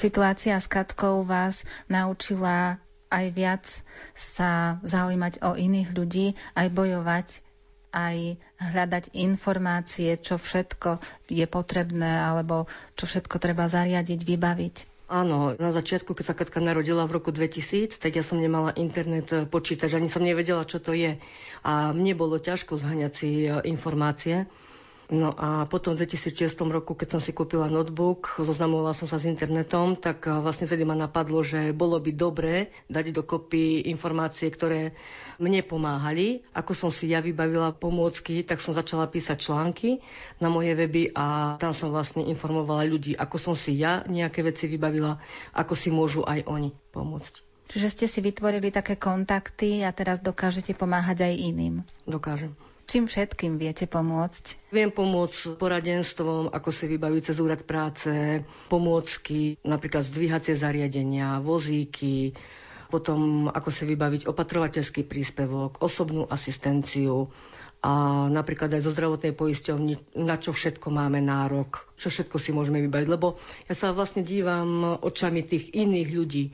Situácia 0.00 0.56
s 0.56 0.64
Katkou 0.64 1.28
vás 1.28 1.68
naučila 1.84 2.80
aj 3.12 3.26
viac 3.36 3.64
sa 4.16 4.80
zaujímať 4.80 5.44
o 5.44 5.60
iných 5.60 5.92
ľudí, 5.92 6.40
aj 6.56 6.72
bojovať, 6.72 7.28
aj 7.92 8.40
hľadať 8.56 9.04
informácie, 9.12 10.16
čo 10.16 10.40
všetko 10.40 11.04
je 11.28 11.44
potrebné, 11.44 12.16
alebo 12.16 12.64
čo 12.96 13.04
všetko 13.04 13.36
treba 13.36 13.68
zariadiť, 13.68 14.24
vybaviť. 14.24 14.76
Áno, 15.10 15.52
na 15.58 15.68
začiatku, 15.68 16.16
keď 16.16 16.24
sa 16.32 16.38
Katka 16.38 16.64
narodila 16.64 17.04
v 17.04 17.20
roku 17.20 17.28
2000, 17.34 18.00
tak 18.00 18.16
ja 18.16 18.24
som 18.24 18.40
nemala 18.40 18.72
internet, 18.80 19.28
eh, 19.36 19.44
počítač, 19.44 20.00
ani 20.00 20.08
som 20.08 20.24
nevedela, 20.24 20.64
čo 20.64 20.80
to 20.80 20.96
je. 20.96 21.20
A 21.60 21.92
mne 21.92 22.16
bolo 22.16 22.40
ťažko 22.40 22.80
zhaňať 22.80 23.12
si 23.12 23.50
eh, 23.50 23.60
informácie. 23.68 24.48
No 25.10 25.34
a 25.34 25.66
potom 25.66 25.98
v 25.98 26.06
2006 26.06 26.54
roku, 26.70 26.94
keď 26.94 27.18
som 27.18 27.20
si 27.20 27.34
kúpila 27.34 27.66
notebook, 27.66 28.38
zoznamovala 28.38 28.94
som 28.94 29.10
sa 29.10 29.18
s 29.18 29.26
internetom, 29.26 29.98
tak 29.98 30.22
vlastne 30.22 30.70
vtedy 30.70 30.86
ma 30.86 30.94
napadlo, 30.94 31.42
že 31.42 31.74
bolo 31.74 31.98
by 31.98 32.14
dobré 32.14 32.70
dať 32.86 33.10
dokopy 33.10 33.90
informácie, 33.90 34.46
ktoré 34.54 34.94
mne 35.42 35.66
pomáhali. 35.66 36.46
Ako 36.54 36.78
som 36.78 36.94
si 36.94 37.10
ja 37.10 37.18
vybavila 37.18 37.74
pomôcky, 37.74 38.46
tak 38.46 38.62
som 38.62 38.70
začala 38.70 39.10
písať 39.10 39.50
články 39.50 39.98
na 40.38 40.46
moje 40.46 40.78
weby 40.78 41.10
a 41.18 41.58
tam 41.58 41.74
som 41.74 41.90
vlastne 41.90 42.22
informovala 42.30 42.86
ľudí, 42.86 43.18
ako 43.18 43.36
som 43.42 43.54
si 43.58 43.82
ja 43.82 44.06
nejaké 44.06 44.46
veci 44.46 44.70
vybavila, 44.70 45.18
ako 45.50 45.74
si 45.74 45.90
môžu 45.90 46.22
aj 46.22 46.46
oni 46.46 46.70
pomôcť. 46.94 47.50
Čiže 47.66 47.88
ste 47.90 48.06
si 48.06 48.22
vytvorili 48.22 48.70
také 48.70 48.94
kontakty 48.94 49.82
a 49.82 49.90
teraz 49.90 50.22
dokážete 50.22 50.70
pomáhať 50.78 51.26
aj 51.26 51.34
iným. 51.34 51.74
Dokážem. 52.06 52.69
Čím 52.90 53.06
všetkým 53.06 53.54
viete 53.54 53.86
pomôcť? 53.86 54.74
Viem 54.74 54.90
pomôcť 54.90 55.54
poradenstvom, 55.54 56.50
ako 56.50 56.74
si 56.74 56.90
vybaviť 56.90 57.22
cez 57.22 57.38
úrad 57.38 57.62
práce, 57.62 58.42
pomôcky, 58.66 59.62
napríklad 59.62 60.02
zdvíhacie 60.02 60.58
zariadenia, 60.58 61.38
vozíky, 61.38 62.34
potom 62.90 63.46
ako 63.46 63.70
si 63.70 63.86
vybaviť 63.86 64.26
opatrovateľský 64.26 65.06
príspevok, 65.06 65.78
osobnú 65.78 66.26
asistenciu, 66.26 67.30
a 67.80 68.26
napríklad 68.28 68.74
aj 68.76 68.84
zo 68.84 68.92
zdravotnej 68.92 69.32
poisťovny, 69.32 70.18
na 70.20 70.36
čo 70.36 70.52
všetko 70.52 70.92
máme 70.92 71.24
nárok, 71.24 71.88
čo 71.96 72.12
všetko 72.12 72.36
si 72.36 72.52
môžeme 72.52 72.82
vybaviť. 72.84 73.08
Lebo 73.08 73.40
ja 73.70 73.74
sa 73.78 73.96
vlastne 73.96 74.20
dívam 74.20 75.00
očami 75.00 75.40
tých 75.40 75.72
iných 75.72 76.08
ľudí 76.12 76.44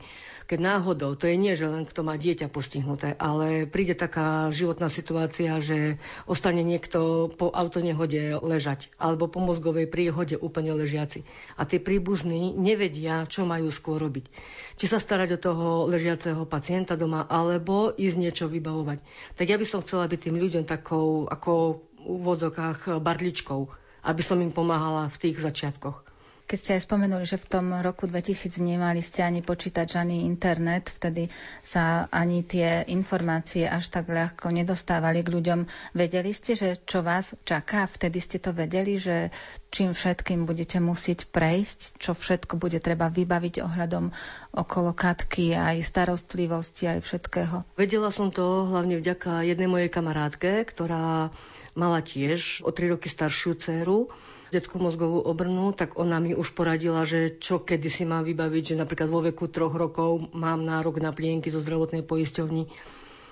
keď 0.47 0.59
náhodou, 0.63 1.19
to 1.19 1.27
je 1.27 1.35
nie, 1.35 1.59
že 1.59 1.67
len 1.67 1.83
kto 1.83 2.07
má 2.07 2.15
dieťa 2.15 2.47
postihnuté, 2.47 3.11
ale 3.19 3.67
príde 3.67 3.99
taká 3.99 4.47
životná 4.47 4.87
situácia, 4.87 5.59
že 5.59 5.99
ostane 6.23 6.63
niekto 6.63 7.27
po 7.35 7.51
autonehode 7.51 8.39
ležať 8.39 8.87
alebo 8.95 9.27
po 9.27 9.43
mozgovej 9.43 9.91
príhode 9.91 10.39
úplne 10.39 10.71
ležiaci. 10.71 11.27
A 11.59 11.67
tí 11.67 11.83
príbuzní 11.83 12.55
nevedia, 12.55 13.27
čo 13.27 13.43
majú 13.43 13.67
skôr 13.75 13.99
robiť. 13.99 14.31
Či 14.79 14.87
sa 14.87 15.03
starať 15.03 15.35
o 15.35 15.43
toho 15.43 15.67
ležiaceho 15.91 16.47
pacienta 16.47 16.95
doma, 16.95 17.27
alebo 17.27 17.91
ísť 17.91 18.15
niečo 18.15 18.45
vybavovať. 18.47 19.03
Tak 19.35 19.51
ja 19.51 19.59
by 19.59 19.65
som 19.67 19.83
chcela 19.83 20.07
byť 20.07 20.31
tým 20.31 20.39
ľuďom 20.39 20.63
takou, 20.63 21.27
ako 21.27 21.83
v 21.99 22.23
úvodzokách 22.23 23.03
barličkou, 23.03 23.67
aby 24.07 24.21
som 24.23 24.39
im 24.39 24.55
pomáhala 24.55 25.11
v 25.11 25.19
tých 25.27 25.43
začiatkoch. 25.43 26.06
Keď 26.47 26.59
ste 26.63 26.75
aj 26.79 26.87
spomenuli, 26.87 27.27
že 27.27 27.35
v 27.35 27.59
tom 27.59 27.75
roku 27.83 28.07
2000 28.07 28.63
nemali 28.63 29.03
ste 29.03 29.19
ani 29.19 29.43
počítač, 29.43 29.99
ani 29.99 30.23
internet, 30.23 30.87
vtedy 30.87 31.27
sa 31.59 32.07
ani 32.07 32.39
tie 32.39 32.87
informácie 32.87 33.67
až 33.67 33.91
tak 33.91 34.07
ľahko 34.07 34.55
nedostávali 34.55 35.27
k 35.27 35.33
ľuďom. 35.35 35.67
Vedeli 35.91 36.31
ste, 36.31 36.55
že 36.55 36.79
čo 36.87 37.03
vás 37.03 37.35
čaká? 37.43 37.83
Vtedy 37.91 38.23
ste 38.23 38.39
to 38.39 38.55
vedeli, 38.55 38.95
že 38.95 39.27
čím 39.75 39.91
všetkým 39.91 40.47
budete 40.47 40.79
musieť 40.79 41.27
prejsť, 41.27 41.99
čo 41.99 42.15
všetko 42.15 42.55
bude 42.55 42.79
treba 42.79 43.11
vybaviť 43.11 43.67
ohľadom 43.67 44.15
okolo 44.55 44.95
katky, 44.95 45.51
aj 45.51 45.83
starostlivosti, 45.83 46.87
aj 46.87 47.03
všetkého? 47.03 47.67
Vedela 47.75 48.07
som 48.07 48.31
to 48.31 48.63
hlavne 48.71 48.95
vďaka 48.95 49.43
jednej 49.43 49.67
mojej 49.67 49.91
kamarátke, 49.91 50.63
ktorá 50.63 51.27
mala 51.75 51.99
tiež 51.99 52.63
o 52.63 52.71
tri 52.71 52.87
roky 52.87 53.11
staršiu 53.11 53.59
dceru 53.59 54.07
detskú 54.53 54.79
mozgovú 54.79 55.19
obrnu, 55.23 55.75
tak 55.75 55.99
ona 55.99 56.17
mi 56.17 56.31
už 56.33 56.55
poradila, 56.55 57.03
že 57.03 57.37
čo 57.37 57.61
kedy 57.61 57.87
si 57.91 58.03
mám 58.07 58.23
vybaviť, 58.23 58.75
že 58.75 58.79
napríklad 58.79 59.09
vo 59.11 59.23
veku 59.23 59.51
troch 59.51 59.75
rokov 59.75 60.31
mám 60.35 60.63
nárok 60.63 61.03
na 61.03 61.11
plienky 61.11 61.51
zo 61.51 61.59
zdravotnej 61.59 62.03
poisťovni. 62.03 62.69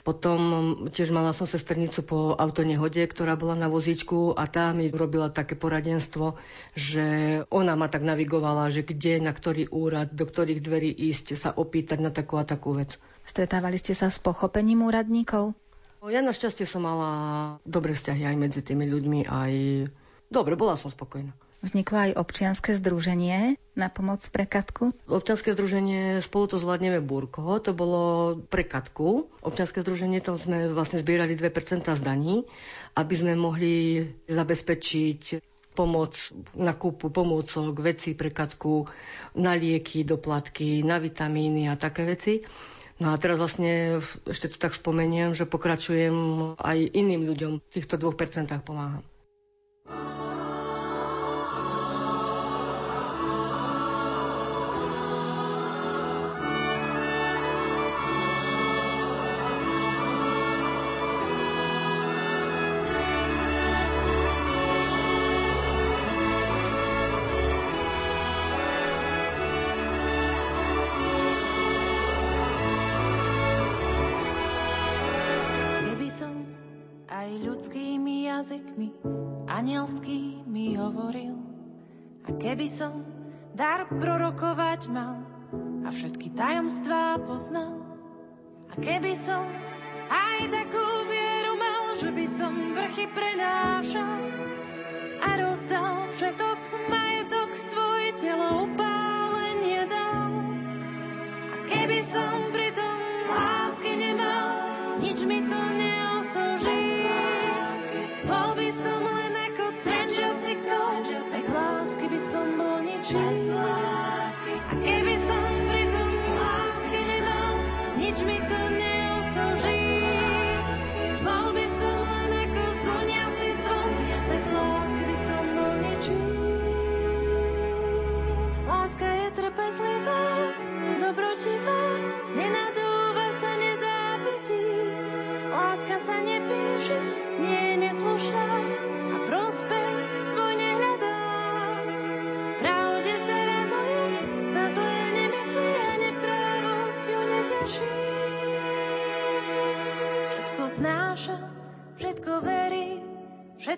Potom 0.06 0.40
tiež 0.94 1.10
mala 1.10 1.34
som 1.34 1.50
sestrnicu 1.50 2.06
po 2.06 2.20
autonehode, 2.38 3.02
ktorá 3.10 3.34
bola 3.34 3.58
na 3.58 3.66
vozíčku 3.66 4.38
a 4.38 4.46
tá 4.46 4.70
mi 4.70 4.86
robila 4.94 5.34
také 5.34 5.58
poradenstvo, 5.58 6.38
že 6.78 7.42
ona 7.50 7.74
ma 7.74 7.90
tak 7.90 8.06
navigovala, 8.06 8.70
že 8.70 8.86
kde, 8.86 9.18
na 9.18 9.34
ktorý 9.34 9.66
úrad, 9.74 10.14
do 10.14 10.30
ktorých 10.30 10.62
dverí 10.62 10.94
ísť, 10.94 11.34
sa 11.34 11.50
opýtať 11.50 12.06
na 12.06 12.14
takú 12.14 12.38
a 12.38 12.46
takú 12.46 12.78
vec. 12.78 13.02
Stretávali 13.26 13.82
ste 13.82 13.98
sa 13.98 14.14
s 14.14 14.22
pochopením 14.22 14.86
úradníkov? 14.86 15.58
Ja 16.06 16.22
našťastie 16.22 16.70
som 16.70 16.86
mala 16.86 17.12
dobré 17.66 17.98
vzťahy 17.98 18.30
aj 18.30 18.36
medzi 18.38 18.62
tými 18.62 18.86
ľuďmi, 18.86 19.26
aj 19.26 19.54
Dobre, 20.36 20.60
bola 20.60 20.76
som 20.76 20.92
spokojná. 20.92 21.32
Vzniklo 21.64 21.96
aj 21.96 22.20
občianske 22.20 22.76
združenie 22.76 23.56
na 23.72 23.88
pomoc 23.88 24.20
pre 24.36 24.44
Katku? 24.44 24.92
Občianske 25.08 25.56
združenie 25.56 26.20
spolu 26.20 26.52
to 26.52 26.58
zvládneme 26.60 27.00
Búrko, 27.00 27.56
to 27.64 27.72
bolo 27.72 28.36
pre 28.52 28.68
Katku. 28.68 29.32
Občianske 29.40 29.80
združenie, 29.80 30.20
to 30.20 30.36
sme 30.36 30.76
vlastne 30.76 31.00
zbierali 31.00 31.40
2% 31.40 31.88
z 31.88 32.02
daní, 32.04 32.44
aby 33.00 33.14
sme 33.16 33.40
mohli 33.40 34.04
zabezpečiť 34.28 35.40
pomoc 35.72 36.20
na 36.60 36.76
kúpu 36.76 37.16
pomôcok, 37.16 37.72
veci 37.80 38.12
pre 38.12 38.28
Katku, 38.28 38.92
na 39.40 39.56
lieky, 39.56 40.04
doplatky, 40.04 40.84
na 40.84 41.00
vitamíny 41.00 41.72
a 41.72 41.80
také 41.80 42.04
veci. 42.04 42.44
No 43.00 43.12
a 43.12 43.16
teraz 43.16 43.40
vlastne 43.40 44.04
ešte 44.28 44.52
to 44.52 44.58
tak 44.60 44.76
spomeniem, 44.76 45.32
že 45.32 45.48
pokračujem 45.48 46.16
aj 46.60 46.78
iným 46.92 47.24
ľuďom 47.24 47.52
v 47.60 47.68
týchto 47.72 47.96
2% 47.96 48.52
pomáham. 48.68 49.04
mi 78.76 78.92
anielsky 79.48 80.44
mi 80.44 80.76
hovoril. 80.76 81.40
A 82.28 82.36
keby 82.36 82.68
som 82.68 83.08
dar 83.56 83.88
prorokovať 83.88 84.92
mal 84.92 85.24
a 85.86 85.90
všetky 85.94 86.36
tajomstvá 86.36 87.24
poznal, 87.24 87.80
a 88.68 88.74
keby 88.76 89.16
som 89.16 89.46
aj 90.12 90.52
takú 90.52 90.86
vieru 91.08 91.54
mal, 91.56 91.84
že 92.02 92.10
by 92.12 92.26
som 92.28 92.54
vrchy 92.76 93.06
prenášal 93.16 94.20
a 95.24 95.30
rozdal 95.40 96.10
všetok 96.12 96.60
majetok 96.92 97.50
svoj 97.56 98.06
telo 98.20 98.68
upálenie 98.68 99.86
dal. 99.88 100.32
A 101.54 101.56
keby 101.70 102.00
som 102.04 102.52
pri 102.52 102.65
Just 113.16 113.45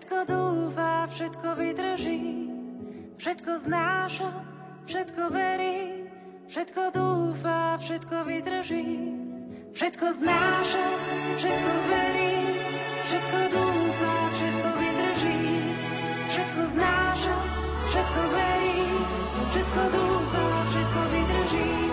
Všetko 0.07 0.23
dúfa, 0.23 1.03
všetko 1.11 1.49
vydrží, 1.59 2.19
všetko 3.19 3.51
znáša, 3.59 4.29
všetko 4.87 5.23
verí, 5.35 6.07
všetko 6.47 6.83
dúfa, 6.95 7.75
všetko 7.75 8.17
vydrží, 8.23 8.87
všetko 9.75 10.07
znáša, 10.07 10.85
všetko 11.35 11.73
verí, 11.91 12.33
všetko 13.03 13.39
dúfa, 13.51 14.13
všetko 14.31 14.69
vydrží, 14.79 15.39
všetko 16.31 16.61
znáša, 16.71 17.35
všetko 17.91 18.21
verí, 18.31 18.79
všetko 19.51 19.81
dúfa, 19.91 20.43
všetko 20.71 21.01
vydrží. 21.11 21.86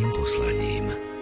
veľkým 0.00 0.16
poslaním. 0.16 1.19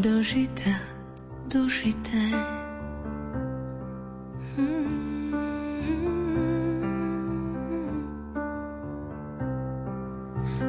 dožité, 0.00 0.80
dožité. 1.52 2.24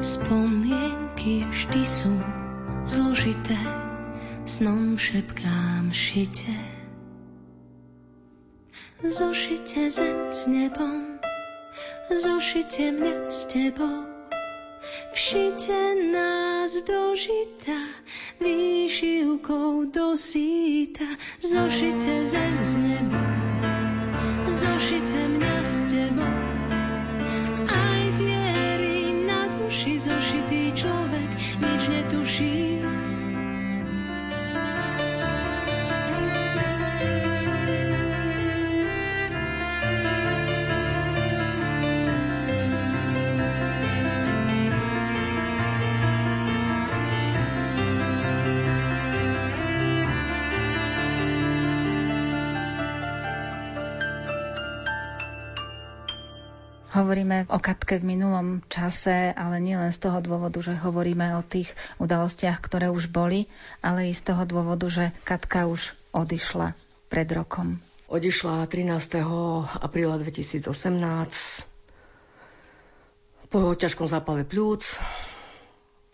Spomienky 0.01 1.47
vždy 1.47 1.83
sú 1.87 2.11
zložité, 2.83 3.55
snom 4.43 4.99
šepkám 4.99 5.95
šite. 5.95 6.51
Zošite 8.99 9.87
zem 9.87 10.27
s 10.27 10.43
nebom, 10.51 11.23
zošite 12.11 12.91
mne 12.91 13.31
s 13.31 13.47
tebou. 13.47 14.20
Všite 15.13 15.95
nás 16.11 16.83
do 16.83 17.15
žita, 17.15 17.79
výšivkou 18.39 19.85
do 19.91 20.17
síta. 20.17 21.05
Zošite 21.39 22.25
zem 22.25 22.55
s 22.63 22.75
nebom, 22.75 23.31
zošite 24.47 25.21
mňa 25.27 25.57
s 25.63 25.75
tebou. 25.91 26.37
Aj 27.67 28.03
diery 28.17 29.27
na 29.27 29.47
duši 29.51 29.99
zošitý 29.99 30.71
človek 30.75 31.29
nič 31.59 31.81
netuší. 31.87 32.80
Hovoríme 57.11 57.43
o 57.51 57.59
Katke 57.59 57.99
v 57.99 58.07
minulom 58.15 58.63
čase, 58.71 59.35
ale 59.35 59.59
nielen 59.59 59.91
z 59.91 59.99
toho 59.99 60.23
dôvodu, 60.23 60.63
že 60.63 60.79
hovoríme 60.79 61.35
o 61.35 61.43
tých 61.43 61.67
udalostiach, 61.99 62.63
ktoré 62.63 62.87
už 62.87 63.11
boli, 63.11 63.51
ale 63.83 64.07
i 64.07 64.15
z 64.15 64.31
toho 64.31 64.47
dôvodu, 64.47 64.87
že 64.87 65.11
Katka 65.27 65.67
už 65.67 65.91
odišla 66.15 66.71
pred 67.11 67.27
rokom. 67.35 67.83
Odišla 68.07 68.63
13. 68.63 69.27
apríla 69.83 70.23
2018 70.23 70.71
po 73.51 73.75
ťažkom 73.75 74.07
zápale 74.07 74.47
pľúc. 74.47 74.95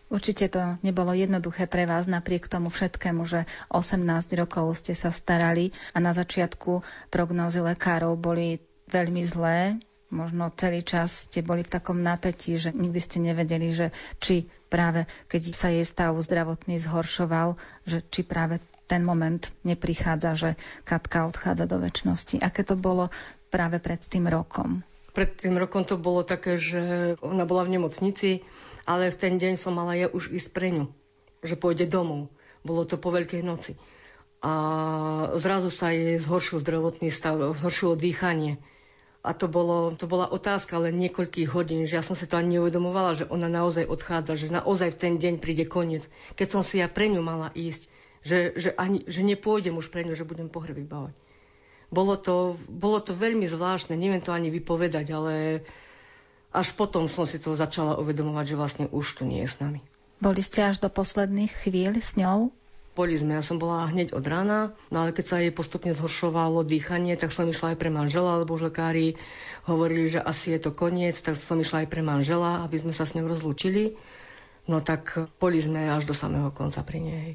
Určite 0.10 0.49
to 0.49 0.81
nebolo 0.81 1.13
jednoduché 1.13 1.69
pre 1.69 1.86
vás, 1.86 2.10
napriek 2.10 2.49
tomu 2.49 2.73
všetkému, 2.73 3.21
že 3.29 3.45
18 3.69 4.01
rokov 4.33 4.73
ste 4.73 4.97
sa 4.97 5.13
starali 5.13 5.69
a 5.93 6.01
na 6.01 6.17
začiatku 6.17 6.81
prognózy 7.13 7.62
lekárov 7.62 8.17
boli 8.17 8.57
veľmi 8.89 9.21
zlé, 9.21 9.77
možno 10.09 10.47
celý 10.55 10.83
čas 10.83 11.27
ste 11.27 11.43
boli 11.43 11.63
v 11.63 11.73
takom 11.73 11.99
napätí, 11.99 12.55
že 12.55 12.71
nikdy 12.71 12.99
ste 12.99 13.17
nevedeli, 13.19 13.71
že 13.75 13.91
či 14.23 14.47
práve 14.71 15.03
keď 15.27 15.41
sa 15.51 15.67
jej 15.71 15.83
stav 15.83 16.15
zdravotný 16.15 16.79
zhoršoval, 16.79 17.59
že 17.83 18.03
či 18.07 18.23
práve 18.23 18.63
ten 18.87 19.03
moment 19.03 19.43
neprichádza, 19.67 20.31
že 20.39 20.49
Katka 20.87 21.27
odchádza 21.27 21.67
do 21.67 21.83
väčšnosti. 21.83 22.39
Aké 22.39 22.63
to 22.63 22.79
bolo 22.79 23.11
práve 23.51 23.83
pred 23.83 23.99
tým 23.99 24.31
rokom? 24.31 24.83
Pred 25.11 25.43
tým 25.43 25.59
rokom 25.59 25.83
to 25.83 25.99
bolo 25.99 26.23
také, 26.23 26.55
že 26.55 27.13
ona 27.19 27.43
bola 27.43 27.67
v 27.67 27.75
nemocnici, 27.75 28.47
ale 28.87 29.11
v 29.11 29.19
ten 29.19 29.35
deň 29.35 29.59
som 29.59 29.75
mala 29.75 29.97
ja 29.97 30.07
už 30.07 30.31
ísť 30.31 30.49
pre 30.55 30.71
ňu, 30.71 30.87
že 31.43 31.59
pôjde 31.59 31.89
domov. 31.89 32.31
Bolo 32.63 32.87
to 32.87 32.95
po 32.95 33.11
Veľkej 33.11 33.43
noci. 33.43 33.75
A 34.39 34.53
zrazu 35.35 35.73
sa 35.73 35.91
jej 35.91 36.15
zhoršil 36.21 36.61
zdravotný 36.61 37.09
stav, 37.09 37.41
zhoršilo 37.57 37.97
dýchanie 37.97 38.61
a 39.25 39.32
to, 39.34 39.49
bolo, 39.49 39.91
to 39.97 40.06
bola 40.06 40.30
otázka 40.30 40.77
len 40.77 40.95
niekoľkých 40.97 41.49
hodín, 41.51 41.84
že 41.89 41.99
ja 41.99 42.03
som 42.06 42.15
si 42.15 42.30
to 42.30 42.38
ani 42.38 42.58
neuvedomovala, 42.58 43.17
že 43.17 43.25
ona 43.27 43.51
naozaj 43.51 43.89
odchádza, 43.89 44.39
že 44.39 44.53
naozaj 44.53 44.93
v 44.93 45.01
ten 45.01 45.13
deň 45.17 45.34
príde 45.41 45.65
koniec. 45.67 46.08
Keď 46.38 46.47
som 46.47 46.62
si 46.63 46.80
ja 46.80 46.88
pre 46.88 47.10
ňu 47.12 47.19
mala 47.25 47.51
ísť, 47.58 47.91
že, 48.23 48.53
že, 48.56 48.69
ani, 48.75 49.03
že 49.08 49.23
nepôjdem 49.23 49.75
už 49.75 49.89
pre 49.91 50.06
ňu, 50.08 50.13
že 50.15 50.27
budem 50.27 50.47
pohreb 50.47 50.77
vybávať. 50.77 51.15
Bolo 51.88 52.19
to, 52.19 52.60
bolo 52.67 52.99
to 52.99 53.15
veľmi 53.15 53.47
zvláštne, 53.47 53.95
neviem 53.95 54.19
to 54.19 54.36
ani 54.36 54.51
vypovedať, 54.51 55.08
ale 55.15 55.63
až 56.51 56.75
potom 56.75 57.08
som 57.08 57.23
si 57.23 57.39
to 57.39 57.56
začala 57.56 57.95
uvedomovať, 57.95 58.45
že 58.47 58.60
vlastne 58.60 58.86
už 58.91 59.21
tu 59.21 59.23
nie 59.23 59.43
je 59.43 59.49
s 59.51 59.58
nami. 59.63 59.80
Boli 60.19 60.41
ste 60.41 60.65
až 60.65 60.84
do 60.84 60.89
posledných 60.91 61.53
chvíľ 61.53 61.95
s 62.01 62.17
ňou? 62.19 62.51
Boli 62.97 63.13
sme, 63.13 63.38
ja 63.38 63.45
som 63.45 63.62
bola 63.62 63.86
hneď 63.93 64.17
od 64.17 64.25
rána, 64.25 64.73
no 64.89 65.05
ale 65.05 65.13
keď 65.13 65.25
sa 65.29 65.38
jej 65.38 65.53
postupne 65.53 65.93
zhoršovalo 65.93 66.65
dýchanie, 66.65 67.13
tak 67.13 67.29
som 67.29 67.45
išla 67.45 67.73
aj 67.73 67.77
pre 67.77 67.93
manžela, 67.93 68.41
lebo 68.41 68.57
už 68.57 68.73
lekári 68.73 69.13
hovorili, 69.69 70.10
že 70.10 70.17
asi 70.17 70.57
je 70.57 70.65
to 70.65 70.73
koniec, 70.73 71.13
tak 71.21 71.38
som 71.38 71.62
išla 71.62 71.86
aj 71.86 71.93
pre 71.93 72.01
manžela, 72.01 72.65
aby 72.65 72.81
sme 72.81 72.97
sa 72.97 73.05
s 73.05 73.13
ňou 73.13 73.29
rozlúčili. 73.29 73.93
No 74.65 74.81
tak 74.81 75.13
boli 75.38 75.62
sme 75.62 75.93
až 75.93 76.10
do 76.10 76.17
samého 76.17 76.49
konca 76.49 76.81
pri 76.81 76.99
nej. 77.05 77.27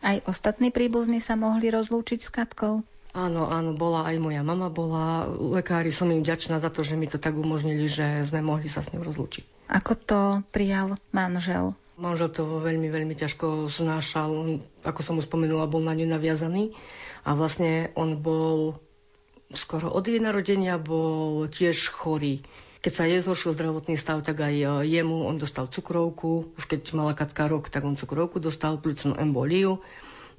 Aj 0.00 0.16
ostatní 0.24 0.72
príbuzní 0.72 1.20
sa 1.20 1.36
mohli 1.36 1.68
rozlúčiť 1.68 2.18
s 2.24 2.32
Katkou? 2.32 2.80
Áno, 3.10 3.50
áno, 3.50 3.74
bola 3.74 4.06
aj 4.06 4.16
moja 4.22 4.40
mama, 4.46 4.70
bola. 4.70 5.26
Lekári 5.28 5.90
som 5.90 6.08
im 6.14 6.22
vďačná 6.22 6.62
za 6.62 6.70
to, 6.70 6.86
že 6.86 6.94
mi 6.94 7.10
to 7.10 7.18
tak 7.18 7.34
umožnili, 7.34 7.90
že 7.90 8.22
sme 8.22 8.38
mohli 8.38 8.70
sa 8.70 8.86
s 8.86 8.94
ňou 8.94 9.02
rozlúčiť. 9.02 9.66
Ako 9.66 9.92
to 9.98 10.20
prijal 10.54 10.94
manžel? 11.10 11.74
Manžel 12.00 12.32
to 12.32 12.48
veľmi, 12.48 12.88
veľmi 12.88 13.12
ťažko 13.12 13.68
znášal. 13.68 14.64
Ako 14.88 15.04
som 15.04 15.20
už 15.20 15.28
spomenula, 15.28 15.68
bol 15.68 15.84
na 15.84 15.92
ňu 15.92 16.08
naviazaný. 16.08 16.72
A 17.28 17.36
vlastne 17.36 17.92
on 17.92 18.16
bol 18.16 18.80
skoro 19.52 19.92
od 19.92 20.08
jej 20.08 20.16
narodenia 20.16 20.80
bol 20.80 21.44
tiež 21.50 21.92
chorý. 21.92 22.40
Keď 22.80 22.92
sa 22.96 23.04
jej 23.04 23.20
zhoršil 23.20 23.52
zdravotný 23.52 24.00
stav, 24.00 24.24
tak 24.24 24.40
aj 24.40 24.54
e, 24.56 24.66
jemu 24.88 25.28
on 25.28 25.36
dostal 25.36 25.68
cukrovku. 25.68 26.56
Už 26.56 26.64
keď 26.64 26.96
mala 26.96 27.12
Katka 27.12 27.44
rok, 27.44 27.68
tak 27.68 27.84
on 27.84 28.00
cukrovku 28.00 28.40
dostal, 28.40 28.80
pľúcnú 28.80 29.20
emboliu. 29.20 29.84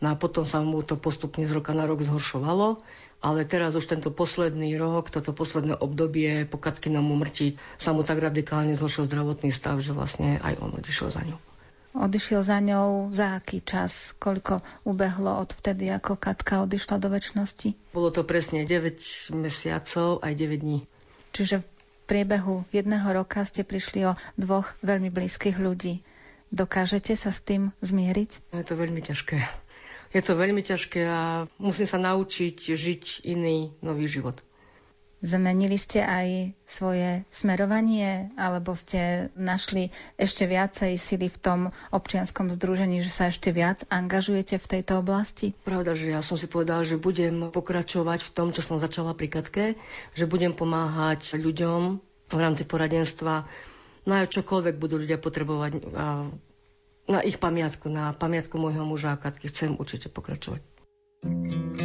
No 0.01 0.09
a 0.09 0.17
potom 0.17 0.49
sa 0.49 0.65
mu 0.65 0.81
to 0.81 0.97
postupne 0.97 1.45
z 1.45 1.53
roka 1.53 1.77
na 1.77 1.85
rok 1.85 2.01
zhoršovalo. 2.01 2.81
Ale 3.21 3.45
teraz 3.45 3.77
už 3.77 3.85
tento 3.85 4.09
posledný 4.09 4.73
rok, 4.81 5.13
toto 5.13 5.29
posledné 5.29 5.77
obdobie 5.77 6.49
po 6.49 6.57
Katkinom 6.57 7.05
umrtí 7.05 7.61
sa 7.77 7.93
mu 7.93 8.01
tak 8.01 8.17
radikálne 8.17 8.73
zhoršil 8.73 9.05
zdravotný 9.05 9.53
stav, 9.53 9.77
že 9.77 9.93
vlastne 9.93 10.41
aj 10.41 10.57
on 10.57 10.73
odišiel 10.73 11.13
za 11.13 11.21
ňou. 11.21 11.50
Odišiel 11.91 12.39
za 12.39 12.63
ňou 12.63 13.11
za 13.11 13.35
aký 13.35 13.59
čas? 13.59 14.15
Koľko 14.15 14.63
ubehlo 14.87 15.43
od 15.43 15.51
vtedy, 15.51 15.91
ako 15.91 16.15
Katka 16.15 16.63
odišla 16.63 17.03
do 17.03 17.11
väčšnosti? 17.11 17.75
Bolo 17.91 18.15
to 18.15 18.23
presne 18.23 18.63
9 18.63 19.35
mesiacov 19.35 20.23
aj 20.23 20.33
9 20.33 20.63
dní. 20.63 20.79
Čiže 21.35 21.59
v 21.59 21.65
priebehu 22.07 22.63
jedného 22.71 23.07
roka 23.11 23.43
ste 23.43 23.67
prišli 23.67 24.07
o 24.07 24.15
dvoch 24.39 24.71
veľmi 24.79 25.11
blízkych 25.11 25.59
ľudí. 25.59 25.99
Dokážete 26.51 27.15
sa 27.15 27.31
s 27.31 27.43
tým 27.43 27.75
zmieriť? 27.83 28.55
Je 28.55 28.65
to 28.67 28.75
veľmi 28.79 29.03
ťažké. 29.03 29.39
Je 30.11 30.21
to 30.23 30.35
veľmi 30.35 30.59
ťažké 30.59 31.07
a 31.07 31.47
musím 31.55 31.87
sa 31.87 31.99
naučiť 31.99 32.55
žiť 32.75 33.23
iný 33.23 33.71
nový 33.79 34.11
život. 34.11 34.39
Zmenili 35.21 35.77
ste 35.77 36.01
aj 36.01 36.57
svoje 36.65 37.21
smerovanie, 37.29 38.33
alebo 38.41 38.73
ste 38.73 39.29
našli 39.37 39.93
ešte 40.17 40.49
viacej 40.49 40.97
sily 40.97 41.29
v 41.29 41.37
tom 41.37 41.59
občianskom 41.93 42.49
združení, 42.57 43.05
že 43.05 43.13
sa 43.13 43.29
ešte 43.29 43.53
viac 43.53 43.85
angažujete 43.93 44.57
v 44.57 44.65
tejto 44.65 44.97
oblasti? 44.97 45.53
Pravda, 45.61 45.93
že 45.93 46.09
ja 46.09 46.25
som 46.25 46.41
si 46.41 46.49
povedala, 46.49 46.81
že 46.81 46.97
budem 46.97 47.53
pokračovať 47.53 48.25
v 48.25 48.33
tom, 48.33 48.49
čo 48.49 48.65
som 48.65 48.81
začala 48.81 49.13
pri 49.13 49.29
Katke, 49.29 49.65
že 50.17 50.25
budem 50.25 50.57
pomáhať 50.57 51.37
ľuďom 51.37 52.01
v 52.33 52.39
rámci 52.41 52.65
poradenstva, 52.65 53.45
na 54.09 54.25
čokoľvek 54.25 54.81
budú 54.81 54.97
ľudia 54.97 55.21
potrebovať 55.21 55.85
a 55.93 56.25
na 57.05 57.19
ich 57.21 57.37
pamiatku, 57.37 57.93
na 57.93 58.17
pamiatku 58.17 58.57
môjho 58.57 58.89
muža 58.89 59.13
a 59.13 59.21
Katky 59.21 59.53
chcem 59.53 59.77
určite 59.77 60.09
pokračovať. 60.09 60.65
thank 61.21 61.53
you 61.53 61.80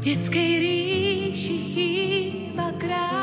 detskej 0.00 0.52
ríši 0.64 1.56
chýba 1.60 2.72
kráľ. 2.80 3.19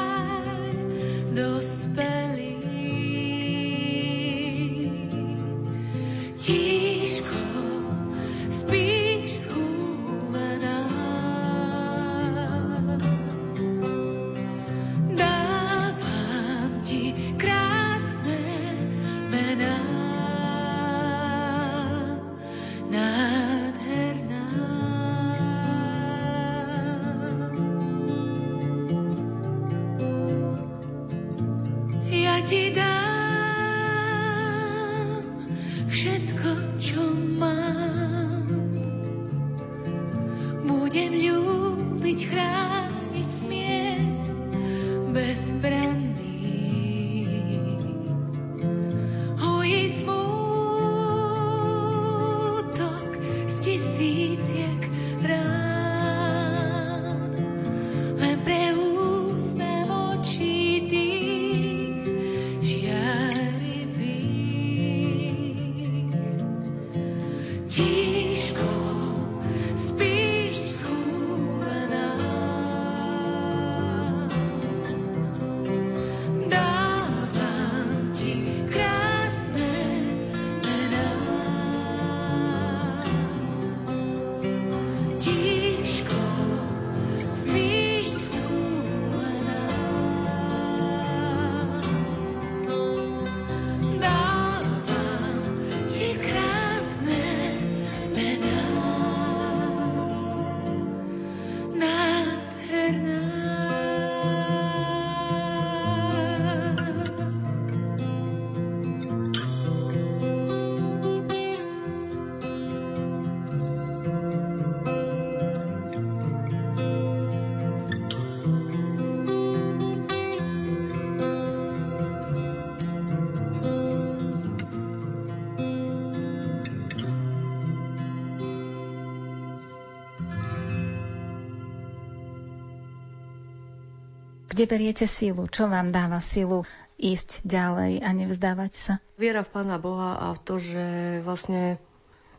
Kde 134.58 134.74
beriete 134.74 135.06
silu? 135.06 135.46
Čo 135.46 135.70
vám 135.70 135.94
dáva 135.94 136.18
silu 136.18 136.66
ísť 136.98 137.46
ďalej 137.46 138.02
a 138.02 138.10
nevzdávať 138.10 138.72
sa? 138.74 138.94
Viera 139.14 139.46
v 139.46 139.54
Pána 139.54 139.78
Boha 139.78 140.18
a 140.18 140.34
v 140.34 140.42
to, 140.42 140.58
že 140.58 140.86
vlastne 141.22 141.78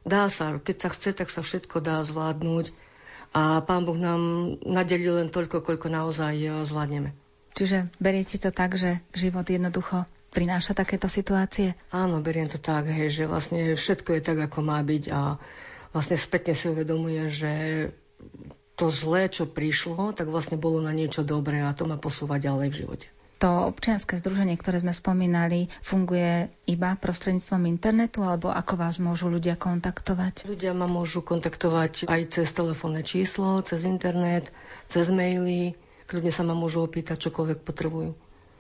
dá 0.02 0.26
sa, 0.26 0.58
keď 0.58 0.76
sa 0.82 0.88
chce, 0.90 1.14
tak 1.14 1.30
sa 1.30 1.46
všetko 1.46 1.78
dá 1.78 2.02
zvládnuť. 2.02 2.74
A 3.38 3.62
Pán 3.62 3.86
Boh 3.86 3.94
nám 3.94 4.18
nadelil 4.66 5.22
len 5.22 5.30
toľko, 5.30 5.62
koľko 5.62 5.94
naozaj 5.94 6.34
eh, 6.42 6.50
zvládneme. 6.66 7.14
Čiže 7.54 7.86
beriete 8.02 8.42
to 8.42 8.50
tak, 8.50 8.74
že 8.74 8.98
život 9.14 9.46
jednoducho 9.46 10.02
prináša 10.34 10.74
takéto 10.74 11.06
situácie? 11.06 11.78
Áno, 11.94 12.18
beriem 12.18 12.50
to 12.50 12.58
tak, 12.58 12.90
hej, 12.90 13.14
že 13.14 13.30
vlastne 13.30 13.78
všetko 13.78 14.18
je 14.18 14.22
tak, 14.26 14.42
ako 14.42 14.58
má 14.66 14.82
byť 14.82 15.14
a 15.14 15.38
vlastne 15.94 16.18
spätne 16.18 16.58
si 16.58 16.66
uvedomuje, 16.66 17.30
že 17.30 17.52
to 18.78 18.94
zlé, 18.94 19.26
čo 19.26 19.50
prišlo, 19.50 20.14
tak 20.14 20.30
vlastne 20.30 20.54
bolo 20.54 20.78
na 20.78 20.94
niečo 20.94 21.26
dobré 21.26 21.66
a 21.66 21.74
to 21.74 21.82
ma 21.84 21.98
posúva 21.98 22.38
ďalej 22.38 22.68
v 22.70 22.78
živote. 22.78 23.08
To 23.38 23.70
občianske 23.70 24.18
združenie, 24.18 24.58
ktoré 24.58 24.82
sme 24.82 24.90
spomínali, 24.90 25.70
funguje 25.78 26.50
iba 26.66 26.98
prostredníctvom 26.98 27.70
internetu, 27.70 28.26
alebo 28.26 28.50
ako 28.50 28.74
vás 28.74 28.98
môžu 28.98 29.30
ľudia 29.30 29.54
kontaktovať? 29.54 30.50
Ľudia 30.50 30.74
ma 30.74 30.90
môžu 30.90 31.22
kontaktovať 31.22 32.10
aj 32.10 32.22
cez 32.34 32.50
telefónne 32.50 33.06
číslo, 33.06 33.62
cez 33.62 33.86
internet, 33.86 34.50
cez 34.90 35.06
maily. 35.14 35.78
Kľudne 36.10 36.34
sa 36.34 36.42
ma 36.42 36.58
môžu 36.58 36.82
opýtať, 36.82 37.30
čokoľvek 37.30 37.62
potrebujú. 37.62 38.18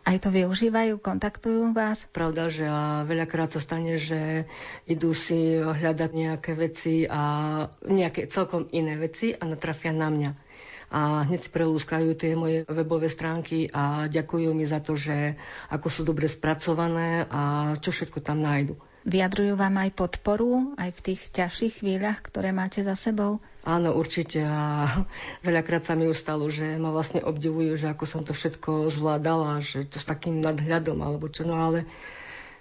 Aj 0.08 0.16
to 0.16 0.32
využívajú, 0.32 1.04
kontaktujú 1.04 1.76
vás? 1.76 2.08
Pravda, 2.08 2.48
že 2.48 2.64
a 2.64 3.04
veľakrát 3.04 3.52
sa 3.52 3.60
stane, 3.60 4.00
že 4.00 4.48
idú 4.88 5.12
si 5.12 5.60
hľadať 5.60 6.10
nejaké 6.16 6.56
veci 6.56 7.04
a 7.04 7.20
nejaké 7.84 8.24
celkom 8.32 8.72
iné 8.72 8.96
veci 8.96 9.36
a 9.36 9.44
natrafia 9.44 9.92
na 9.92 10.08
mňa. 10.08 10.30
A 10.88 11.28
hneď 11.28 11.44
si 11.44 11.50
prelúskajú 11.52 12.16
tie 12.16 12.32
moje 12.32 12.64
webové 12.72 13.12
stránky 13.12 13.68
a 13.68 14.08
ďakujú 14.08 14.48
mi 14.56 14.64
za 14.64 14.80
to, 14.80 14.96
že 14.96 15.36
ako 15.68 15.92
sú 15.92 16.08
dobre 16.08 16.24
spracované 16.24 17.28
a 17.28 17.76
čo 17.76 17.92
všetko 17.92 18.24
tam 18.24 18.40
nájdu. 18.40 18.80
Vyjadrujú 19.06 19.54
vám 19.54 19.78
aj 19.78 19.90
podporu, 19.94 20.74
aj 20.74 20.90
v 20.90 21.00
tých 21.00 21.30
ťažších 21.30 21.84
chvíľach, 21.84 22.18
ktoré 22.24 22.50
máte 22.50 22.82
za 22.82 22.98
sebou? 22.98 23.38
Áno, 23.62 23.94
určite. 23.94 24.42
A 24.42 24.88
veľakrát 25.46 25.86
sa 25.86 25.94
mi 25.94 26.10
už 26.10 26.18
stalo, 26.18 26.50
že 26.50 26.80
ma 26.80 26.90
vlastne 26.90 27.22
obdivujú, 27.22 27.78
že 27.78 27.92
ako 27.94 28.04
som 28.04 28.22
to 28.26 28.34
všetko 28.34 28.90
zvládala, 28.90 29.62
že 29.62 29.86
to 29.86 30.02
s 30.02 30.08
takým 30.08 30.42
nadhľadom, 30.42 30.98
alebo 31.04 31.30
čo. 31.30 31.46
No 31.46 31.60
ale 31.62 31.86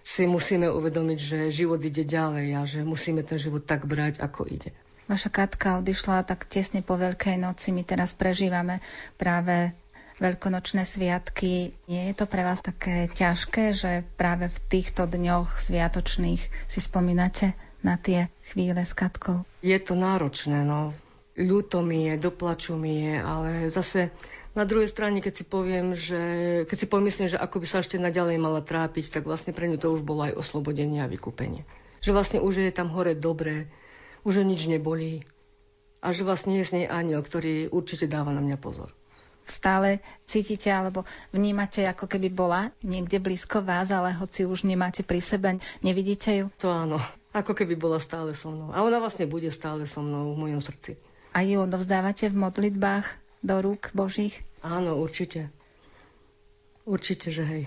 si 0.07 0.23
musíme 0.23 0.71
uvedomiť, 0.71 1.19
že 1.19 1.39
život 1.51 1.83
ide 1.83 2.07
ďalej 2.07 2.47
a 2.55 2.61
že 2.63 2.79
musíme 2.85 3.25
ten 3.27 3.35
život 3.35 3.67
tak 3.67 3.83
brať, 3.83 4.23
ako 4.23 4.47
ide. 4.47 4.71
Vaša 5.07 5.31
Katka 5.31 5.79
odišla 5.79 6.27
tak 6.27 6.51
tesne 6.51 6.83
po 6.83 6.99
Veľkej 6.99 7.39
noci. 7.39 7.71
My 7.71 7.87
teraz 7.87 8.11
prežívame 8.11 8.83
práve 9.15 9.71
veľkonočné 10.17 10.83
sviatky. 10.83 11.73
Nie 11.85 12.11
je 12.11 12.15
to 12.17 12.25
pre 12.25 12.41
vás 12.41 12.65
také 12.65 13.09
ťažké, 13.09 13.73
že 13.73 13.91
práve 14.17 14.49
v 14.49 14.57
týchto 14.69 15.05
dňoch 15.05 15.57
sviatočných 15.57 16.41
si 16.65 16.79
spomínate 16.81 17.53
na 17.85 17.95
tie 18.01 18.33
chvíle 18.41 18.81
s 18.81 18.97
Katkou? 18.97 19.45
Je 19.61 19.77
to 19.77 19.93
náročné, 19.93 20.65
no. 20.65 20.93
Ľúto 21.37 21.85
mi 21.85 22.09
je, 22.09 22.17
doplaču 22.17 22.73
mi 22.73 23.05
je, 23.05 23.15
ale 23.21 23.69
zase 23.69 24.09
na 24.57 24.65
druhej 24.65 24.89
strane, 24.89 25.21
keď 25.21 25.33
si 25.37 25.45
poviem, 25.45 25.93
že 25.93 26.17
keď 26.65 26.77
si 26.81 26.87
pomyslím, 26.89 27.29
že 27.29 27.37
ako 27.37 27.61
by 27.61 27.67
sa 27.69 27.85
ešte 27.85 28.01
naďalej 28.01 28.41
mala 28.41 28.65
trápiť, 28.65 29.13
tak 29.13 29.29
vlastne 29.29 29.53
pre 29.53 29.69
ňu 29.69 29.77
to 29.77 29.93
už 29.93 30.01
bolo 30.01 30.25
aj 30.25 30.33
oslobodenie 30.33 31.05
a 31.05 31.11
vykúpenie. 31.11 31.61
Že 32.01 32.17
vlastne 32.17 32.39
už 32.41 32.65
je 32.65 32.73
tam 32.73 32.89
hore 32.89 33.13
dobre, 33.13 33.69
už 34.25 34.41
nič 34.41 34.65
nebolí 34.65 35.29
a 36.01 36.09
že 36.09 36.25
vlastne 36.25 36.57
je 36.57 36.65
s 36.65 36.73
nej 36.73 36.89
aniel, 36.89 37.21
ktorý 37.21 37.69
určite 37.69 38.09
dáva 38.09 38.33
na 38.33 38.41
mňa 38.41 38.57
pozor. 38.57 38.96
Stále 39.47 40.03
cítite 40.27 40.67
alebo 40.67 41.07
vnímate, 41.31 41.87
ako 41.87 42.05
keby 42.11 42.27
bola 42.27 42.69
niekde 42.83 43.23
blízko 43.23 43.63
vás, 43.63 43.95
ale 43.95 44.11
hoci 44.11 44.43
už 44.43 44.67
nemáte 44.67 45.07
pri 45.07 45.23
sebe, 45.23 45.63
nevidíte 45.79 46.35
ju? 46.35 46.45
To 46.59 46.67
áno, 46.67 46.99
ako 47.31 47.55
keby 47.55 47.79
bola 47.79 47.97
stále 47.97 48.35
so 48.35 48.51
mnou. 48.51 48.75
A 48.75 48.83
ona 48.83 48.99
vlastne 48.99 49.23
bude 49.23 49.47
stále 49.47 49.87
so 49.87 50.03
mnou 50.03 50.35
v 50.35 50.47
mojom 50.47 50.59
srdci. 50.59 50.99
A 51.31 51.47
ju 51.47 51.63
odovzdávate 51.63 52.27
v 52.27 52.35
modlitbách 52.35 53.05
do 53.39 53.55
rúk 53.63 53.95
Božích? 53.95 54.35
Áno, 54.59 54.99
určite. 54.99 55.47
Určite, 56.83 57.31
že 57.31 57.43
hej. 57.47 57.63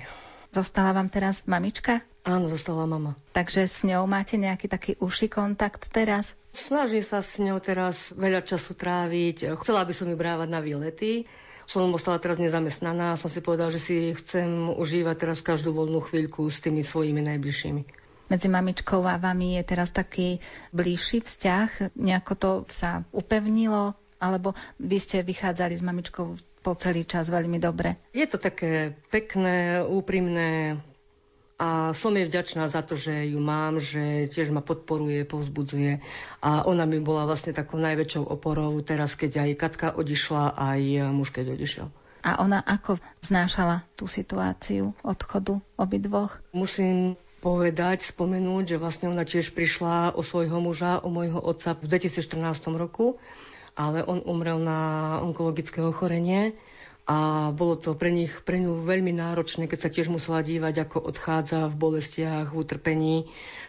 Zostala 0.51 0.91
vám 0.91 1.07
teraz 1.07 1.47
mamička? 1.47 2.03
Áno, 2.26 2.51
zostala 2.51 2.85
mama. 2.85 3.14
Takže 3.31 3.70
s 3.70 3.87
ňou 3.87 4.05
máte 4.11 4.37
nejaký 4.37 4.66
taký 4.66 4.93
uši 4.99 5.31
kontakt 5.31 5.89
teraz? 5.95 6.35
Snažím 6.51 7.07
sa 7.07 7.22
s 7.22 7.39
ňou 7.39 7.62
teraz 7.62 8.11
veľa 8.12 8.43
času 8.43 8.74
tráviť. 8.74 9.55
Chcela 9.62 9.87
by 9.87 9.95
som 9.95 10.11
ju 10.11 10.16
brávať 10.18 10.49
na 10.51 10.59
výlety. 10.59 11.24
Som 11.71 11.95
ostala 11.95 12.18
teraz 12.18 12.43
nezamestnaná 12.43 13.14
a 13.14 13.21
som 13.21 13.31
si 13.31 13.39
povedala, 13.39 13.71
že 13.71 13.79
si 13.79 14.11
chcem 14.11 14.75
užívať 14.75 15.14
teraz 15.23 15.39
každú 15.39 15.71
voľnú 15.71 16.03
chvíľku 16.03 16.51
s 16.51 16.59
tými 16.59 16.83
svojimi 16.83 17.23
najbližšími. 17.23 17.83
Medzi 18.27 18.49
mamičkou 18.51 18.99
a 19.07 19.23
vami 19.23 19.55
je 19.55 19.62
teraz 19.62 19.95
taký 19.95 20.43
bližší 20.75 21.23
vzťah? 21.23 21.95
Nejako 21.95 22.33
to 22.35 22.51
sa 22.66 23.07
upevnilo? 23.14 23.95
Alebo 24.18 24.59
vy 24.83 24.99
ste 24.99 25.23
vychádzali 25.23 25.79
s 25.79 25.87
mamičkou 25.87 26.35
po 26.59 26.73
celý 26.75 27.07
čas 27.07 27.31
veľmi 27.31 27.62
dobre? 27.62 28.03
Je 28.11 28.27
to 28.27 28.43
také 28.43 28.91
pekné, 29.14 29.87
úprimné 29.87 30.75
a 31.61 31.93
som 31.93 32.17
jej 32.17 32.25
vďačná 32.25 32.73
za 32.73 32.81
to, 32.81 32.97
že 32.97 33.29
ju 33.29 33.37
mám, 33.37 33.77
že 33.77 34.33
tiež 34.33 34.49
ma 34.49 34.65
podporuje, 34.65 35.29
povzbudzuje 35.29 36.01
a 36.41 36.65
ona 36.65 36.89
mi 36.89 37.05
bola 37.05 37.29
vlastne 37.29 37.53
takou 37.53 37.77
najväčšou 37.77 38.25
oporou 38.25 38.73
teraz, 38.81 39.13
keď 39.13 39.45
aj 39.45 39.51
Katka 39.61 39.89
odišla, 39.93 40.57
aj 40.57 41.13
muž 41.13 41.37
keď 41.37 41.53
odišiel. 41.53 41.93
A 42.25 42.41
ona 42.41 42.65
ako 42.65 42.97
znášala 43.21 43.85
tú 43.93 44.09
situáciu 44.09 44.97
odchodu 45.05 45.61
obidvoch? 45.77 46.41
Musím 46.57 47.21
povedať, 47.45 48.09
spomenúť, 48.09 48.77
že 48.77 48.81
vlastne 48.81 49.13
ona 49.13 49.29
tiež 49.29 49.53
prišla 49.53 50.17
o 50.17 50.25
svojho 50.25 50.65
muža, 50.65 51.05
o 51.05 51.13
môjho 51.13 51.41
otca 51.41 51.77
v 51.77 51.93
2014 51.93 52.41
roku, 52.77 53.21
ale 53.77 54.01
on 54.05 54.25
umrel 54.25 54.61
na 54.61 55.21
onkologické 55.25 55.85
ochorenie 55.85 56.57
a 57.11 57.51
bolo 57.51 57.75
to 57.75 57.99
pre 57.99 58.15
nich, 58.15 58.31
pre 58.47 58.63
ňu 58.63 58.87
veľmi 58.87 59.11
náročné, 59.11 59.67
keď 59.67 59.79
sa 59.83 59.91
tiež 59.91 60.07
musela 60.15 60.47
dívať, 60.47 60.87
ako 60.87 61.11
odchádza 61.11 61.67
v 61.67 61.75
bolestiach, 61.75 62.55
v 62.55 62.59
utrpení. 62.63 63.17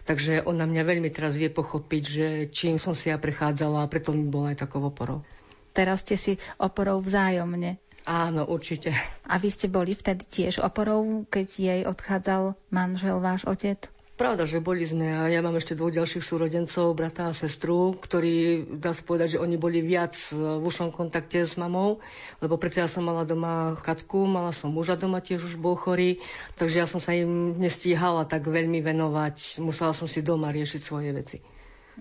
Takže 0.05 0.45
ona 0.45 0.69
mňa 0.69 0.83
veľmi 0.85 1.09
teraz 1.09 1.41
vie 1.41 1.49
pochopiť, 1.49 2.03
že 2.05 2.27
čím 2.53 2.77
som 2.77 2.93
si 2.93 3.09
ja 3.09 3.17
prechádzala, 3.17 3.89
preto 3.89 4.13
mi 4.13 4.29
bola 4.29 4.53
aj 4.53 4.61
takou 4.61 4.85
oporou. 4.85 5.25
Teraz 5.73 6.05
ste 6.05 6.21
si 6.21 6.37
oporou 6.61 7.01
vzájomne. 7.01 7.81
Áno, 8.05 8.45
určite. 8.45 8.93
A 9.25 9.41
vy 9.41 9.49
ste 9.49 9.65
boli 9.73 9.97
vtedy 9.97 10.21
tiež 10.21 10.61
oporou, 10.61 11.25
keď 11.25 11.47
jej 11.49 11.81
odchádzal 11.89 12.53
manžel, 12.69 13.17
váš 13.25 13.49
otec? 13.49 13.89
Pravda, 14.21 14.45
že 14.45 14.61
boli 14.61 14.85
sme 14.85 15.17
a 15.17 15.33
ja 15.33 15.41
mám 15.41 15.57
ešte 15.57 15.73
dvoch 15.73 15.89
ďalších 15.89 16.21
súrodencov, 16.21 16.93
brata 16.93 17.33
a 17.33 17.33
sestru, 17.33 17.97
ktorí, 17.97 18.69
dá 18.77 18.93
sa 18.93 19.01
povedať, 19.01 19.33
že 19.33 19.41
oni 19.41 19.57
boli 19.57 19.81
viac 19.81 20.13
v 20.29 20.61
ušom 20.61 20.93
kontakte 20.93 21.41
s 21.41 21.57
mamou, 21.57 22.05
lebo 22.37 22.53
predsa 22.61 22.85
ja 22.85 22.89
som 22.93 23.01
mala 23.01 23.25
doma 23.25 23.73
Katku, 23.81 24.29
mala 24.29 24.53
som 24.53 24.69
muža 24.69 24.93
doma, 24.93 25.25
tiež 25.25 25.41
už 25.49 25.57
bol 25.57 25.73
chorý, 25.73 26.21
takže 26.53 26.85
ja 26.85 26.85
som 26.85 27.01
sa 27.01 27.17
im 27.17 27.57
nestíhala 27.57 28.29
tak 28.29 28.45
veľmi 28.45 28.85
venovať, 28.85 29.57
musela 29.57 29.89
som 29.89 30.05
si 30.05 30.21
doma 30.21 30.53
riešiť 30.53 30.81
svoje 30.85 31.17
veci. 31.17 31.41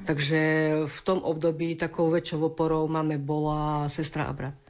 Takže 0.05 0.41
v 0.93 0.99
tom 1.01 1.25
období 1.25 1.73
takou 1.73 2.13
väčšou 2.13 2.53
oporou 2.53 2.85
máme 2.85 3.17
bola 3.17 3.89
sestra 3.89 4.29
a 4.29 4.37
brat. 4.37 4.70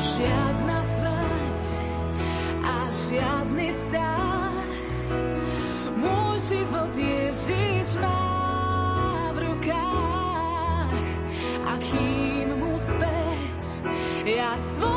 žiadna 0.00 0.78
smrť 0.80 1.62
a 2.64 2.76
žiadny 2.88 3.68
strach. 3.68 4.72
Môj 6.00 6.36
život 6.40 6.92
Ježiš 6.96 8.00
má 8.00 9.28
v 9.36 9.38
rukách 9.44 11.04
a 11.68 11.72
kým 11.84 12.48
mu 12.56 12.80
späť 12.80 13.62
ja 14.24 14.56
svoj 14.56 14.89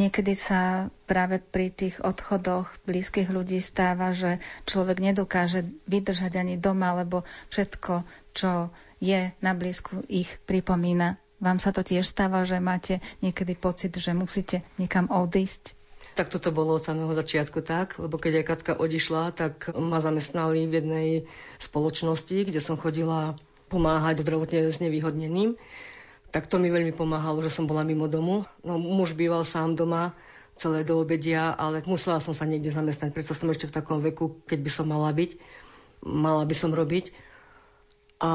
Niekedy 0.00 0.32
sa 0.32 0.88
práve 1.04 1.44
pri 1.44 1.68
tých 1.68 2.00
odchodoch 2.00 2.72
blízkych 2.88 3.28
ľudí 3.28 3.60
stáva, 3.60 4.16
že 4.16 4.40
človek 4.64 4.96
nedokáže 4.96 5.68
vydržať 5.84 6.40
ani 6.40 6.56
doma, 6.56 6.96
lebo 6.96 7.28
všetko, 7.52 8.08
čo 8.32 8.72
je 8.96 9.36
na 9.44 9.52
blízku, 9.52 10.00
ich 10.08 10.40
pripomína. 10.48 11.20
Vám 11.44 11.60
sa 11.60 11.76
to 11.76 11.84
tiež 11.84 12.08
stáva, 12.08 12.48
že 12.48 12.64
máte 12.64 13.04
niekedy 13.20 13.52
pocit, 13.52 13.92
že 13.92 14.16
musíte 14.16 14.64
niekam 14.80 15.12
odísť? 15.12 15.76
Tak 16.16 16.32
toto 16.32 16.48
bolo 16.48 16.80
od 16.80 16.84
samého 16.84 17.12
začiatku 17.12 17.60
tak, 17.60 18.00
lebo 18.00 18.16
keď 18.16 18.40
aj 18.40 18.48
Katka 18.48 18.72
odišla, 18.80 19.36
tak 19.36 19.68
ma 19.76 20.00
zamestnali 20.00 20.64
v 20.64 20.76
jednej 20.80 21.08
spoločnosti, 21.60 22.48
kde 22.48 22.60
som 22.60 22.80
chodila 22.80 23.36
pomáhať 23.68 24.24
zdravotne 24.24 24.72
znevýhodneným 24.72 25.60
tak 26.30 26.46
to 26.46 26.62
mi 26.62 26.70
veľmi 26.70 26.94
pomáhalo, 26.94 27.42
že 27.42 27.50
som 27.50 27.66
bola 27.66 27.82
mimo 27.82 28.06
domu. 28.06 28.46
No, 28.62 28.78
muž 28.78 29.18
býval 29.18 29.42
sám 29.42 29.74
doma 29.74 30.14
celé 30.60 30.84
do 30.84 31.00
obedia, 31.00 31.56
ale 31.56 31.80
musela 31.88 32.20
som 32.20 32.36
sa 32.36 32.44
niekde 32.44 32.68
zamestnať, 32.68 33.16
preto 33.16 33.32
som 33.32 33.48
ešte 33.48 33.66
v 33.66 33.76
takom 33.80 33.98
veku, 34.04 34.44
keď 34.44 34.58
by 34.60 34.70
som 34.70 34.86
mala 34.92 35.08
byť, 35.10 35.40
mala 36.04 36.44
by 36.44 36.54
som 36.54 36.70
robiť. 36.76 37.16
A 38.20 38.30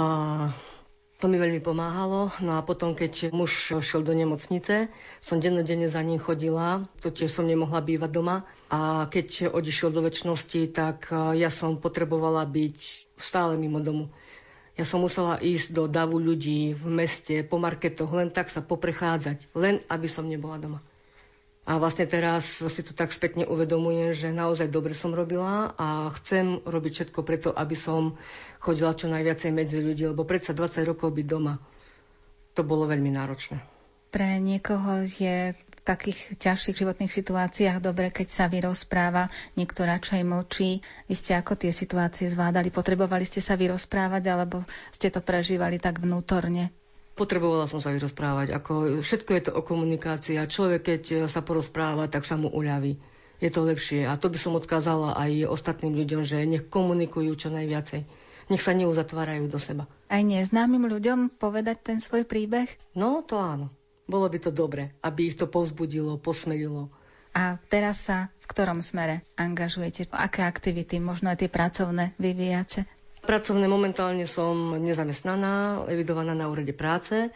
to 1.22 1.30
mi 1.30 1.38
veľmi 1.38 1.62
pomáhalo. 1.62 2.34
No 2.42 2.58
a 2.58 2.66
potom, 2.66 2.98
keď 2.98 3.30
muž 3.30 3.78
šiel 3.80 4.02
do 4.02 4.18
nemocnice, 4.18 4.90
som 5.22 5.38
dennodenne 5.38 5.88
za 5.88 6.02
ním 6.02 6.18
chodila, 6.18 6.84
to 7.00 7.14
som 7.30 7.46
nemohla 7.46 7.86
bývať 7.86 8.12
doma. 8.12 8.44
A 8.74 9.06
keď 9.08 9.54
odišiel 9.54 9.94
do 9.94 10.02
väčšnosti, 10.04 10.74
tak 10.74 11.14
ja 11.38 11.54
som 11.54 11.78
potrebovala 11.78 12.44
byť 12.44 12.78
stále 13.22 13.56
mimo 13.56 13.80
domu. 13.80 14.10
Ja 14.76 14.84
som 14.84 15.00
musela 15.00 15.40
ísť 15.40 15.72
do 15.72 15.88
davu 15.88 16.20
ľudí 16.20 16.76
v 16.76 16.86
meste, 16.92 17.48
po 17.48 17.56
marketoch, 17.56 18.12
len 18.12 18.28
tak 18.28 18.52
sa 18.52 18.60
poprechádzať, 18.60 19.56
len 19.56 19.80
aby 19.88 20.08
som 20.12 20.28
nebola 20.28 20.60
doma. 20.60 20.80
A 21.66 21.82
vlastne 21.82 22.06
teraz 22.06 22.62
si 22.62 22.82
to 22.86 22.94
tak 22.94 23.10
spätne 23.10 23.48
uvedomujem, 23.50 24.14
že 24.14 24.30
naozaj 24.30 24.70
dobre 24.70 24.94
som 24.94 25.18
robila 25.18 25.74
a 25.80 26.14
chcem 26.14 26.62
robiť 26.62 26.92
všetko 26.94 27.20
preto, 27.26 27.50
aby 27.50 27.74
som 27.74 28.14
chodila 28.62 28.94
čo 28.94 29.10
najviacej 29.10 29.50
medzi 29.50 29.82
ľudí, 29.82 30.06
lebo 30.06 30.30
predsa 30.30 30.54
20 30.54 30.86
rokov 30.86 31.10
byť 31.10 31.26
doma, 31.26 31.58
to 32.54 32.62
bolo 32.62 32.86
veľmi 32.86 33.10
náročné. 33.10 33.58
Pre 34.14 34.30
niekoho 34.38 35.10
je 35.10 35.58
takých 35.86 36.34
ťažších 36.42 36.82
životných 36.82 37.14
situáciách 37.14 37.78
dobre, 37.78 38.10
keď 38.10 38.28
sa 38.28 38.46
vyrozpráva, 38.50 39.30
niekto 39.54 39.86
radšej 39.86 40.26
mlčí. 40.26 40.82
Vy 41.06 41.14
ste 41.14 41.38
ako 41.38 41.54
tie 41.54 41.70
situácie 41.70 42.26
zvládali? 42.26 42.74
Potrebovali 42.74 43.22
ste 43.22 43.40
sa 43.40 43.54
vyrozprávať, 43.54 44.24
alebo 44.34 44.66
ste 44.90 45.14
to 45.14 45.22
prežívali 45.22 45.78
tak 45.78 46.02
vnútorne? 46.02 46.74
Potrebovala 47.16 47.70
som 47.70 47.80
sa 47.80 47.94
vyrozprávať. 47.94 48.52
Ako, 48.52 49.00
všetko 49.00 49.32
je 49.32 49.42
to 49.48 49.52
o 49.56 49.64
komunikácii 49.64 50.36
a 50.36 50.50
človek, 50.50 50.82
keď 50.84 51.32
sa 51.32 51.40
porozpráva, 51.46 52.12
tak 52.12 52.28
sa 52.28 52.36
mu 52.36 52.52
uľaví. 52.52 53.00
Je 53.40 53.48
to 53.54 53.64
lepšie. 53.64 54.04
A 54.04 54.20
to 54.20 54.28
by 54.28 54.36
som 54.42 54.58
odkázala 54.58 55.16
aj 55.16 55.48
ostatným 55.48 55.96
ľuďom, 55.96 56.28
že 56.28 56.44
nech 56.44 56.68
komunikujú 56.68 57.32
čo 57.40 57.54
najviacej. 57.54 58.04
Nech 58.52 58.62
sa 58.62 58.76
neuzatvárajú 58.76 59.48
do 59.48 59.58
seba. 59.58 59.88
Aj 60.12 60.22
neznámym 60.22 60.86
ľuďom 60.86 61.40
povedať 61.40 61.94
ten 61.94 61.98
svoj 62.04 62.28
príbeh? 62.28 62.68
No, 62.94 63.24
to 63.24 63.40
áno. 63.40 63.72
Bolo 64.06 64.30
by 64.30 64.38
to 64.38 64.52
dobre, 64.54 64.94
aby 65.02 65.34
ich 65.34 65.36
to 65.38 65.50
povzbudilo, 65.50 66.22
posmelilo. 66.22 66.94
A 67.36 67.60
teraz 67.68 68.08
sa 68.08 68.32
v 68.40 68.46
ktorom 68.48 68.80
smere 68.80 69.26
angažujete? 69.36 70.08
Aké 70.14 70.46
aktivity, 70.46 71.04
možno 71.04 71.34
aj 71.34 71.44
tie 71.44 71.50
pracovné, 71.52 72.16
vyvíjate? 72.16 72.88
Pracovne 73.26 73.66
momentálne 73.66 74.30
som 74.30 74.78
nezamestnaná, 74.78 75.84
evidovaná 75.90 76.38
na 76.38 76.46
úrade 76.48 76.72
práce 76.72 77.34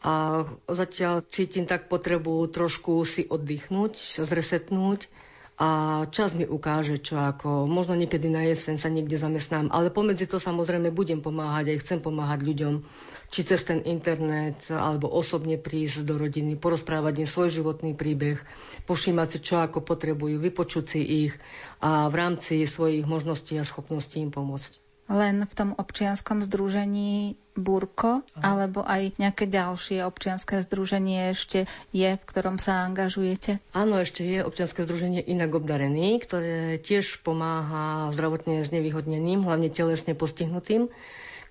a 0.00 0.46
zatiaľ 0.70 1.26
cítim 1.26 1.66
tak 1.66 1.90
potrebu 1.90 2.46
trošku 2.48 3.02
si 3.02 3.26
oddychnúť, 3.26 4.22
zresetnúť 4.22 5.10
a 5.56 6.04
čas 6.12 6.36
mi 6.36 6.44
ukáže, 6.44 7.00
čo 7.00 7.16
ako. 7.16 7.64
Možno 7.64 7.96
niekedy 7.96 8.28
na 8.28 8.44
jeseň 8.44 8.76
sa 8.76 8.92
niekde 8.92 9.16
zamestnám, 9.16 9.72
ale 9.72 9.88
pomedzi 9.88 10.28
to 10.28 10.36
samozrejme 10.36 10.92
budem 10.92 11.24
pomáhať, 11.24 11.72
aj 11.72 11.80
chcem 11.80 12.00
pomáhať 12.04 12.44
ľuďom, 12.44 12.84
či 13.32 13.40
cez 13.40 13.64
ten 13.64 13.80
internet, 13.88 14.68
alebo 14.68 15.08
osobne 15.08 15.56
prísť 15.56 16.04
do 16.04 16.20
rodiny, 16.20 16.60
porozprávať 16.60 17.24
im 17.24 17.28
svoj 17.28 17.48
životný 17.48 17.96
príbeh, 17.96 18.36
pošímať 18.84 19.28
si, 19.32 19.38
čo 19.40 19.64
ako 19.64 19.80
potrebujú, 19.80 20.36
vypočuť 20.36 20.84
si 20.84 21.00
ich 21.28 21.34
a 21.80 22.12
v 22.12 22.14
rámci 22.14 22.68
svojich 22.68 23.08
možností 23.08 23.56
a 23.56 23.64
schopností 23.64 24.20
im 24.20 24.28
pomôcť 24.28 24.85
len 25.06 25.46
v 25.46 25.52
tom 25.54 25.70
občianskom 25.78 26.42
združení 26.42 27.38
Burko, 27.56 28.20
alebo 28.36 28.84
aj 28.84 29.16
nejaké 29.16 29.48
ďalšie 29.48 30.04
občianské 30.04 30.60
združenie 30.60 31.32
ešte 31.32 31.64
je, 31.88 32.20
v 32.20 32.26
ktorom 32.28 32.60
sa 32.60 32.84
angažujete? 32.84 33.64
Áno, 33.72 33.96
ešte 33.96 34.28
je 34.28 34.44
občianske 34.44 34.84
združenie 34.84 35.24
Inak 35.24 35.56
obdarený, 35.56 36.20
ktoré 36.20 36.76
tiež 36.76 37.24
pomáha 37.24 38.12
zdravotne 38.12 38.60
znevýhodneným, 38.60 39.48
hlavne 39.48 39.72
telesne 39.72 40.12
postihnutým 40.12 40.92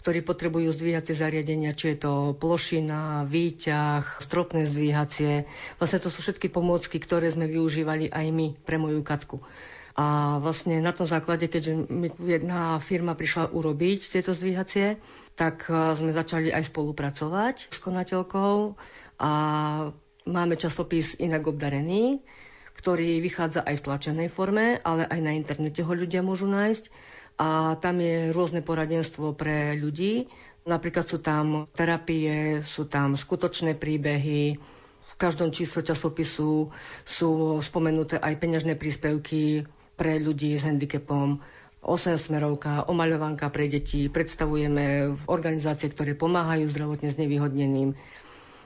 ktorí 0.06 0.22
potrebujú 0.22 0.70
zdvíhacie 0.70 1.18
zariadenia, 1.18 1.74
či 1.74 1.98
je 1.98 2.06
to 2.06 2.14
plošina, 2.38 3.26
výťah, 3.26 4.22
stropné 4.22 4.70
zdvíhacie. 4.70 5.50
Vlastne 5.82 5.98
to 5.98 6.14
sú 6.14 6.22
všetky 6.22 6.54
pomôcky, 6.54 7.02
ktoré 7.02 7.26
sme 7.34 7.50
využívali 7.50 8.14
aj 8.14 8.26
my 8.30 8.54
pre 8.54 8.78
moju 8.78 9.02
katku. 9.02 9.42
A 9.96 10.38
vlastne 10.44 10.84
na 10.84 10.92
tom 10.92 11.08
základe, 11.08 11.48
keďže 11.48 11.88
mi 11.88 12.12
jedna 12.20 12.84
firma 12.84 13.16
prišla 13.16 13.56
urobiť 13.56 14.12
tieto 14.12 14.36
zdvíhacie, 14.36 15.00
tak 15.40 15.72
e, 15.72 15.96
sme 15.96 16.12
začali 16.12 16.52
aj 16.52 16.68
spolupracovať 16.68 17.72
s 17.72 17.78
konateľkou 17.80 18.76
a 19.24 19.32
máme 20.28 20.60
časopis 20.60 21.16
Inak 21.16 21.48
obdarený, 21.48 22.20
ktorý 22.76 23.24
vychádza 23.24 23.64
aj 23.64 23.80
v 23.80 23.86
tlačenej 23.88 24.28
forme, 24.28 24.84
ale 24.84 25.08
aj 25.08 25.20
na 25.24 25.32
internete 25.32 25.80
ho 25.80 25.94
ľudia 25.96 26.20
môžu 26.20 26.52
nájsť. 26.52 26.92
A 27.40 27.80
tam 27.80 28.04
je 28.04 28.36
rôzne 28.36 28.60
poradenstvo 28.60 29.32
pre 29.32 29.80
ľudí. 29.80 30.28
Napríklad 30.68 31.08
sú 31.08 31.24
tam 31.24 31.72
terapie, 31.72 32.60
sú 32.68 32.84
tam 32.84 33.16
skutočné 33.16 33.80
príbehy, 33.80 34.60
v 35.16 35.24
každom 35.24 35.48
čísle 35.48 35.80
časopisu 35.80 36.76
sú 37.08 37.32
spomenuté 37.64 38.20
aj 38.20 38.36
peňažné 38.36 38.76
príspevky 38.76 39.64
pre 39.96 40.20
ľudí 40.20 40.56
s 40.56 40.68
handicapom, 40.68 41.40
8 41.86 42.18
smerovka, 42.18 42.90
omaľovanka 42.90 43.54
pre 43.54 43.70
deti, 43.70 44.10
predstavujeme 44.10 45.16
organizácie, 45.30 45.86
ktoré 45.94 46.18
pomáhajú 46.18 46.66
zdravotne 46.66 47.14
znevýhodneným. 47.14 47.94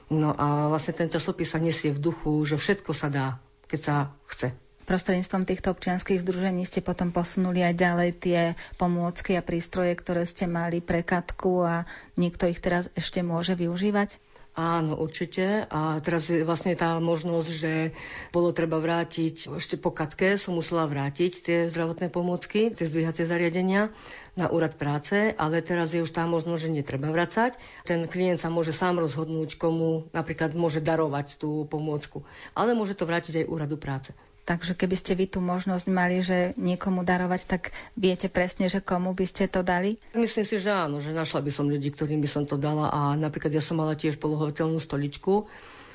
No 0.09 0.33
a 0.33 0.71
vlastne 0.71 0.95
ten 0.95 1.11
časopis 1.11 1.51
sa 1.51 1.59
nesie 1.59 1.91
v 1.91 1.99
duchu, 1.99 2.31
že 2.47 2.55
všetko 2.55 2.91
sa 2.95 3.11
dá, 3.11 3.27
keď 3.67 3.79
sa 3.83 3.95
chce. 4.31 4.55
Prostredníctvom 4.89 5.45
týchto 5.45 5.69
občianských 5.69 6.17
združení 6.17 6.65
ste 6.65 6.81
potom 6.81 7.13
posunuli 7.13 7.61
aj 7.61 7.75
ďalej 7.77 8.09
tie 8.17 8.39
pomôcky 8.81 9.37
a 9.37 9.45
prístroje, 9.45 9.93
ktoré 9.93 10.25
ste 10.25 10.49
mali 10.49 10.81
pre 10.81 11.05
Katku 11.05 11.61
a 11.61 11.85
niekto 12.17 12.49
ich 12.49 12.57
teraz 12.57 12.89
ešte 12.97 13.21
môže 13.21 13.53
využívať? 13.53 14.17
Áno, 14.59 14.99
určite. 14.99 15.63
A 15.71 16.03
teraz 16.03 16.27
je 16.27 16.43
vlastne 16.43 16.75
tá 16.75 16.99
možnosť, 16.99 17.47
že 17.47 17.95
bolo 18.35 18.51
treba 18.51 18.75
vrátiť, 18.75 19.55
ešte 19.55 19.79
po 19.79 19.95
katke 19.95 20.35
som 20.35 20.59
musela 20.59 20.83
vrátiť 20.83 21.31
tie 21.39 21.57
zdravotné 21.71 22.11
pomôcky, 22.11 22.75
tie 22.75 22.83
zdvíhacie 22.83 23.23
zariadenia 23.23 23.87
na 24.35 24.51
úrad 24.51 24.75
práce, 24.75 25.31
ale 25.39 25.63
teraz 25.63 25.95
je 25.95 26.03
už 26.03 26.11
tá 26.11 26.27
možnosť, 26.27 26.59
že 26.59 26.75
netreba 26.75 27.07
vrácať. 27.07 27.55
Ten 27.87 28.03
klient 28.11 28.43
sa 28.43 28.51
môže 28.51 28.75
sám 28.75 28.99
rozhodnúť, 28.99 29.55
komu 29.55 30.11
napríklad 30.11 30.51
môže 30.59 30.83
darovať 30.83 31.39
tú 31.39 31.63
pomôcku, 31.63 32.27
ale 32.51 32.75
môže 32.75 32.99
to 32.99 33.07
vrátiť 33.07 33.47
aj 33.47 33.47
úradu 33.47 33.79
práce. 33.79 34.11
Takže 34.49 34.73
keby 34.73 34.95
ste 34.97 35.13
vy 35.13 35.29
tú 35.29 35.45
možnosť 35.45 35.85
mali, 35.93 36.25
že 36.25 36.57
niekomu 36.57 37.05
darovať, 37.05 37.41
tak 37.45 37.69
viete 37.93 38.33
presne, 38.33 38.65
že 38.65 38.81
komu 38.81 39.13
by 39.13 39.29
ste 39.29 39.45
to 39.45 39.61
dali? 39.61 40.01
Myslím 40.17 40.41
si, 40.41 40.57
že 40.57 40.73
áno, 40.73 40.97
že 40.97 41.13
našla 41.13 41.45
by 41.45 41.51
som 41.53 41.69
ľudí, 41.69 41.93
ktorým 41.93 42.17
by 42.17 42.25
som 42.25 42.49
to 42.49 42.57
dala 42.57 42.89
a 42.89 43.13
napríklad 43.13 43.53
ja 43.53 43.61
som 43.61 43.77
mala 43.77 43.93
tiež 43.93 44.17
polohovateľnú 44.17 44.81
stoličku, 44.81 45.45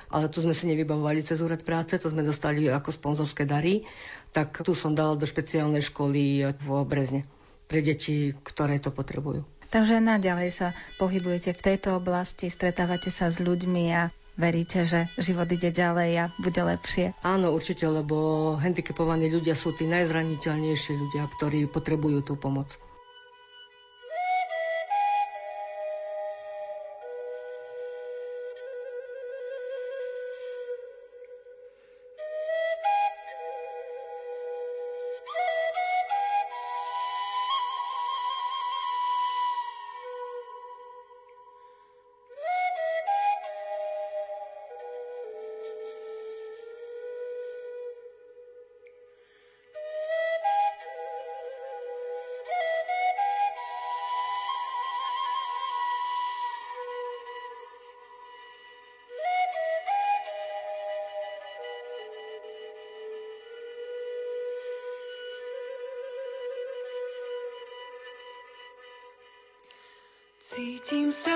ale 0.06 0.30
tu 0.30 0.38
sme 0.38 0.54
si 0.54 0.70
nevybavovali 0.70 1.26
cez 1.26 1.42
úrad 1.42 1.66
práce, 1.66 1.98
to 1.98 2.06
sme 2.06 2.22
dostali 2.22 2.70
ako 2.70 2.94
sponzorské 2.94 3.42
dary, 3.42 3.82
tak 4.30 4.54
tu 4.62 4.70
som 4.70 4.94
dala 4.94 5.18
do 5.18 5.26
špeciálnej 5.26 5.82
školy 5.82 6.46
v 6.54 6.66
Brezne 6.86 7.26
pre 7.66 7.82
deti, 7.82 8.38
ktoré 8.38 8.78
to 8.78 8.94
potrebujú. 8.94 9.42
Takže 9.74 9.98
naďalej 9.98 10.54
sa 10.54 10.68
pohybujete 11.02 11.58
v 11.58 11.74
tejto 11.74 11.98
oblasti, 11.98 12.46
stretávate 12.46 13.10
sa 13.10 13.34
s 13.34 13.42
ľuďmi 13.42 13.84
a 13.90 14.14
veríte, 14.36 14.84
že 14.84 15.10
život 15.18 15.48
ide 15.50 15.70
ďalej 15.70 16.10
a 16.18 16.24
bude 16.38 16.60
lepšie? 16.60 17.14
Áno, 17.22 17.54
určite, 17.54 17.86
lebo 17.86 18.54
handicapovaní 18.58 19.30
ľudia 19.30 19.54
sú 19.56 19.74
tí 19.74 19.86
najzraniteľnejší 19.88 20.92
ľudia, 20.94 21.26
ktorí 21.38 21.66
potrebujú 21.70 22.20
tú 22.22 22.34
pomoc. 22.38 22.74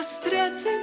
сестря, 0.02 0.50
це 0.50 0.78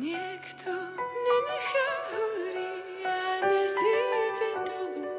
Niekto 0.00 0.72
nenechá 1.04 1.90
húry 2.08 2.72
a 3.04 3.20
nezíde 3.44 4.50
dolu, 4.64 5.12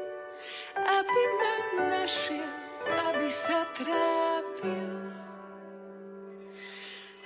aby 0.74 1.22
ma 1.38 1.54
našiel, 1.86 2.50
aby 2.90 3.30
sa 3.30 3.62
trápil. 3.78 4.90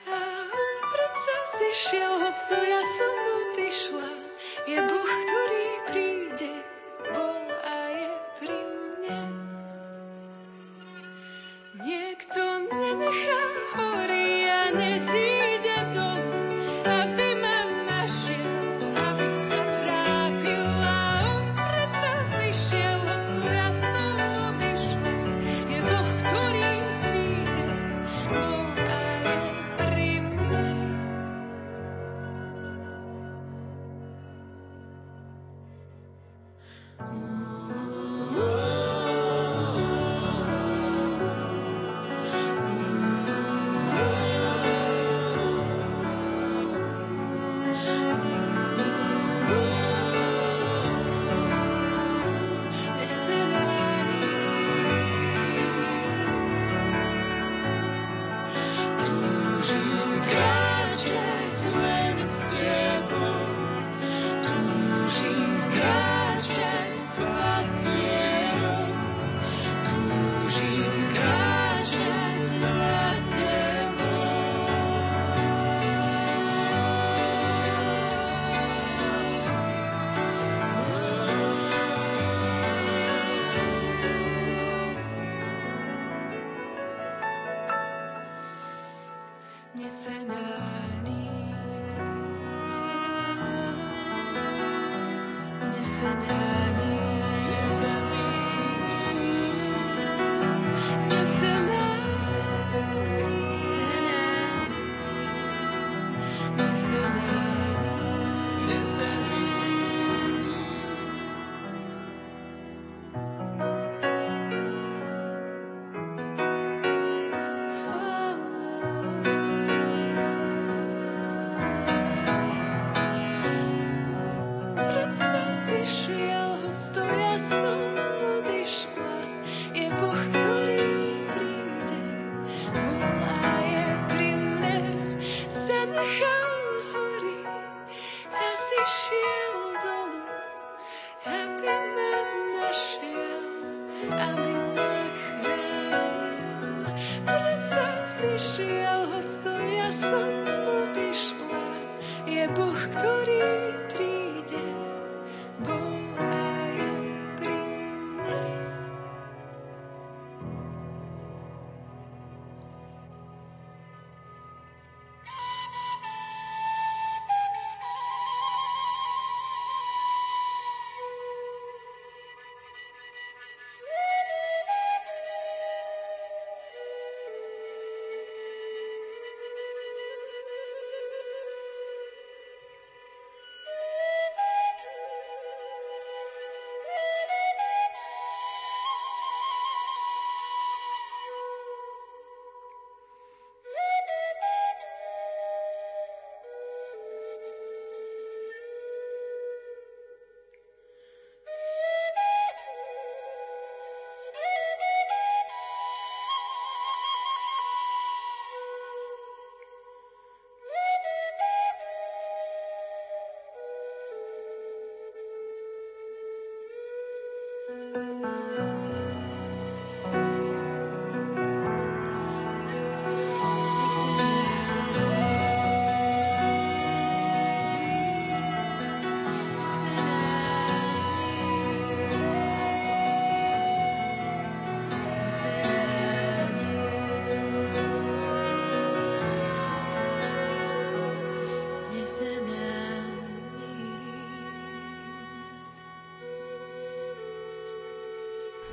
A 0.04 0.18
on 0.52 0.76
predsa 0.84 1.36
zišiel, 1.56 2.12
hoď 2.28 2.36
to 2.44 2.58
ja 2.60 2.82
som 2.92 3.14
odišla, 3.24 4.10
je 4.68 4.78
Boh, 4.84 5.12
ktorý 5.24 5.35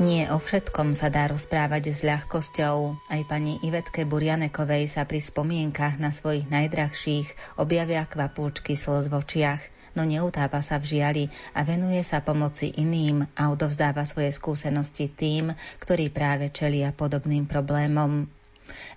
Nie 0.04 0.28
o 0.28 0.38
všetkom 0.38 0.92
sa 1.00 1.08
dá 1.08 1.32
rozprávať 1.32 1.96
s 1.96 2.04
ľahkosťou. 2.04 3.08
Aj 3.08 3.22
pani 3.24 3.56
Ivetke 3.64 4.04
Burianekovej 4.04 4.92
sa 4.92 5.08
pri 5.08 5.24
spomienkach 5.24 5.96
na 5.96 6.12
svojich 6.12 6.52
najdrahších 6.52 7.56
objavia 7.56 8.04
kvapúčky 8.04 8.76
slz 8.76 9.08
v 9.08 9.24
očiach, 9.24 9.64
no 9.96 10.04
neutápa 10.04 10.60
sa 10.60 10.76
v 10.76 11.00
žiali 11.00 11.24
a 11.56 11.64
venuje 11.64 12.04
sa 12.04 12.20
pomoci 12.20 12.76
iným 12.76 13.32
a 13.32 13.48
odovzdáva 13.48 14.04
svoje 14.04 14.36
skúsenosti 14.36 15.08
tým, 15.08 15.56
ktorí 15.80 16.12
práve 16.12 16.52
čelia 16.52 16.92
podobným 16.92 17.48
problémom. 17.48 18.28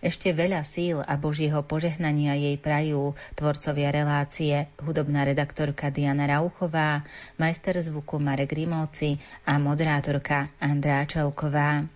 Ešte 0.04 0.30
veľa 0.30 0.62
síl 0.62 1.00
a 1.00 1.16
Božieho 1.16 1.64
požehnania 1.64 2.36
jej 2.36 2.56
prajú 2.60 3.16
tvorcovia 3.34 3.90
relácie, 3.90 4.70
hudobná 4.84 5.24
redaktorka 5.24 5.88
Diana 5.88 6.28
Rauchová, 6.28 7.02
majster 7.40 7.80
zvuku 7.80 8.20
Marek 8.20 8.52
Rimóci 8.52 9.16
a 9.48 9.56
moderátorka 9.56 10.52
Andrá 10.60 11.02
Čelková. 11.08 11.95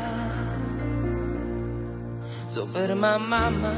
Zober 2.51 2.91
ma 2.99 3.15
mama, 3.15 3.71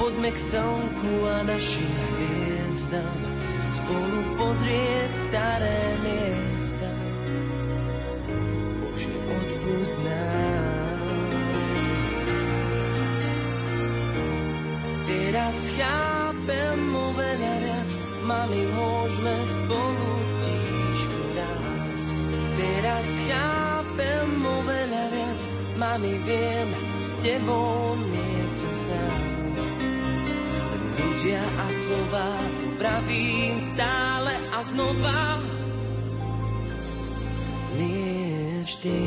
poďme 0.00 0.32
k 0.32 0.40
slnku 0.40 1.12
a 1.28 1.44
našim 1.44 1.92
hviezdam, 2.16 3.20
spolu 3.68 4.40
pozrieť 4.40 5.12
staré 5.12 6.00
miesta. 6.00 6.88
Bože, 8.80 9.12
nám. 10.00 10.96
Teraz 15.04 15.68
chápem 15.76 16.80
oveľa 16.88 17.54
viac, 17.68 17.90
mami, 18.24 18.64
môžeme 18.64 19.44
spolu 19.44 20.12
tížko 20.40 21.20
rásť. 21.36 22.08
Teraz 22.56 23.20
chápem 23.28 24.28
oveľa 24.40 25.04
viac, 25.12 25.40
mami, 25.76 26.16
viem, 26.24 26.87
tebou 27.22 27.98
nie 27.98 28.46
som 28.46 28.74
sám. 28.74 29.22
Ľudia 30.98 31.42
a 31.42 31.66
slova, 31.70 32.30
tu 32.58 32.66
pravím 32.78 33.58
stále 33.58 34.34
a 34.54 34.58
znova. 34.62 35.42
Nie 37.78 38.62
vždy. 38.66 39.02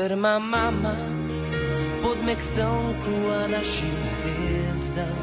Zober 0.00 0.16
ma 0.16 0.40
mama, 0.40 0.96
poďme 2.00 2.32
k 2.32 2.40
slnku 2.40 3.14
a 3.36 3.52
našim 3.52 4.00
hviezdam, 4.24 5.20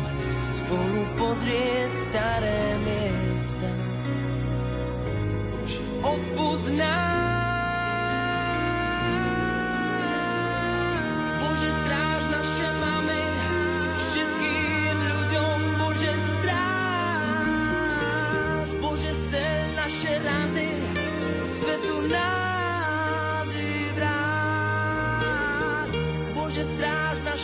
spolu 0.53 1.01
pozrieť 1.17 1.91
staré 1.97 2.77
miesta. 2.85 3.73
Bože, 5.49 5.81
odpúsť 6.05 6.77
Bože, 6.77 7.36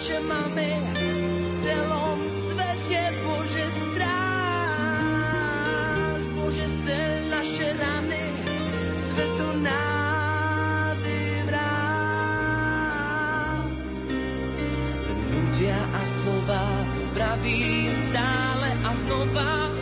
naše 0.04 0.20
máme, 0.28 0.68
celom 1.64 2.28
svete, 2.28 3.24
Bože, 3.24 3.72
stráž. 3.88 4.28
Bože, 6.36 6.68
stel 6.68 7.32
naše 7.32 7.72
rany, 7.80 8.28
svetu 9.00 9.64
vráť. 11.48 12.84
Ľudia 15.08 15.80
a 15.96 16.04
slova, 16.04 16.84
tu 16.92 17.08
pravím 17.16 17.96
stále 17.96 18.76
a 18.84 18.92
znova. 19.08 19.73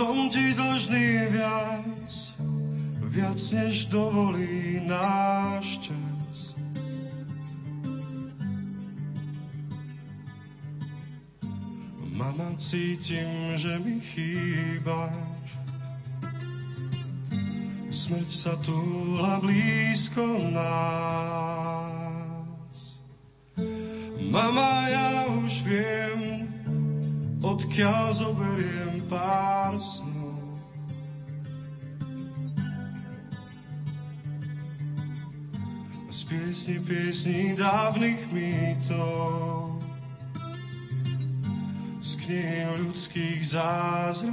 Som 0.00 0.32
ti 0.32 0.56
dlžný 0.56 1.28
viac, 1.28 2.08
viac 3.04 3.36
než 3.36 3.92
dovolí 3.92 4.80
náš 4.80 5.92
čas. 5.92 6.56
Mama, 12.16 12.56
cítim, 12.56 13.60
že 13.60 13.76
mi 13.84 14.00
chýbaš. 14.00 15.60
Smrť 17.92 18.30
sa 18.32 18.56
túla 18.64 19.36
blízko 19.44 20.24
nás. 20.48 20.80
Mama, 24.16 24.72
ja 24.88 25.28
už 25.44 25.60
viem, 25.68 26.48
od 27.44 27.60
odkiaľ 27.68 28.16
zoberiem 28.16 28.89
pár 29.10 29.74
snov. 29.74 30.38
Z 36.10 36.20
piesni 36.30 36.78
piesní 36.78 37.58
dávnych 37.58 38.30
mýtov, 38.30 39.82
z 41.98 42.10
knihy 42.22 42.70
ľudských 42.86 43.42
zázrakov. 43.50 44.30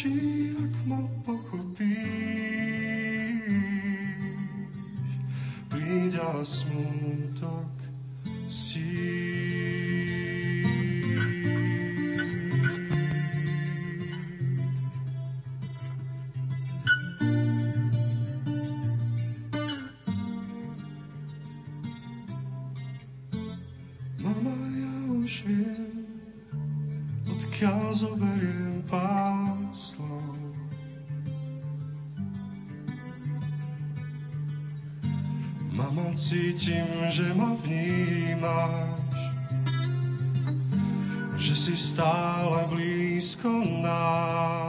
Stačí, 0.00 0.56
ak 0.56 0.74
ma 0.88 1.04
pochopíš. 1.28 1.84
Príď 5.68 6.16
a 6.24 6.40
smutok 6.40 7.79
že 37.10 37.34
ma 37.34 37.58
vnímaš, 37.58 38.86
že 41.34 41.54
si 41.58 41.74
stále 41.74 42.70
blízko 42.70 43.50
nás. 43.82 44.59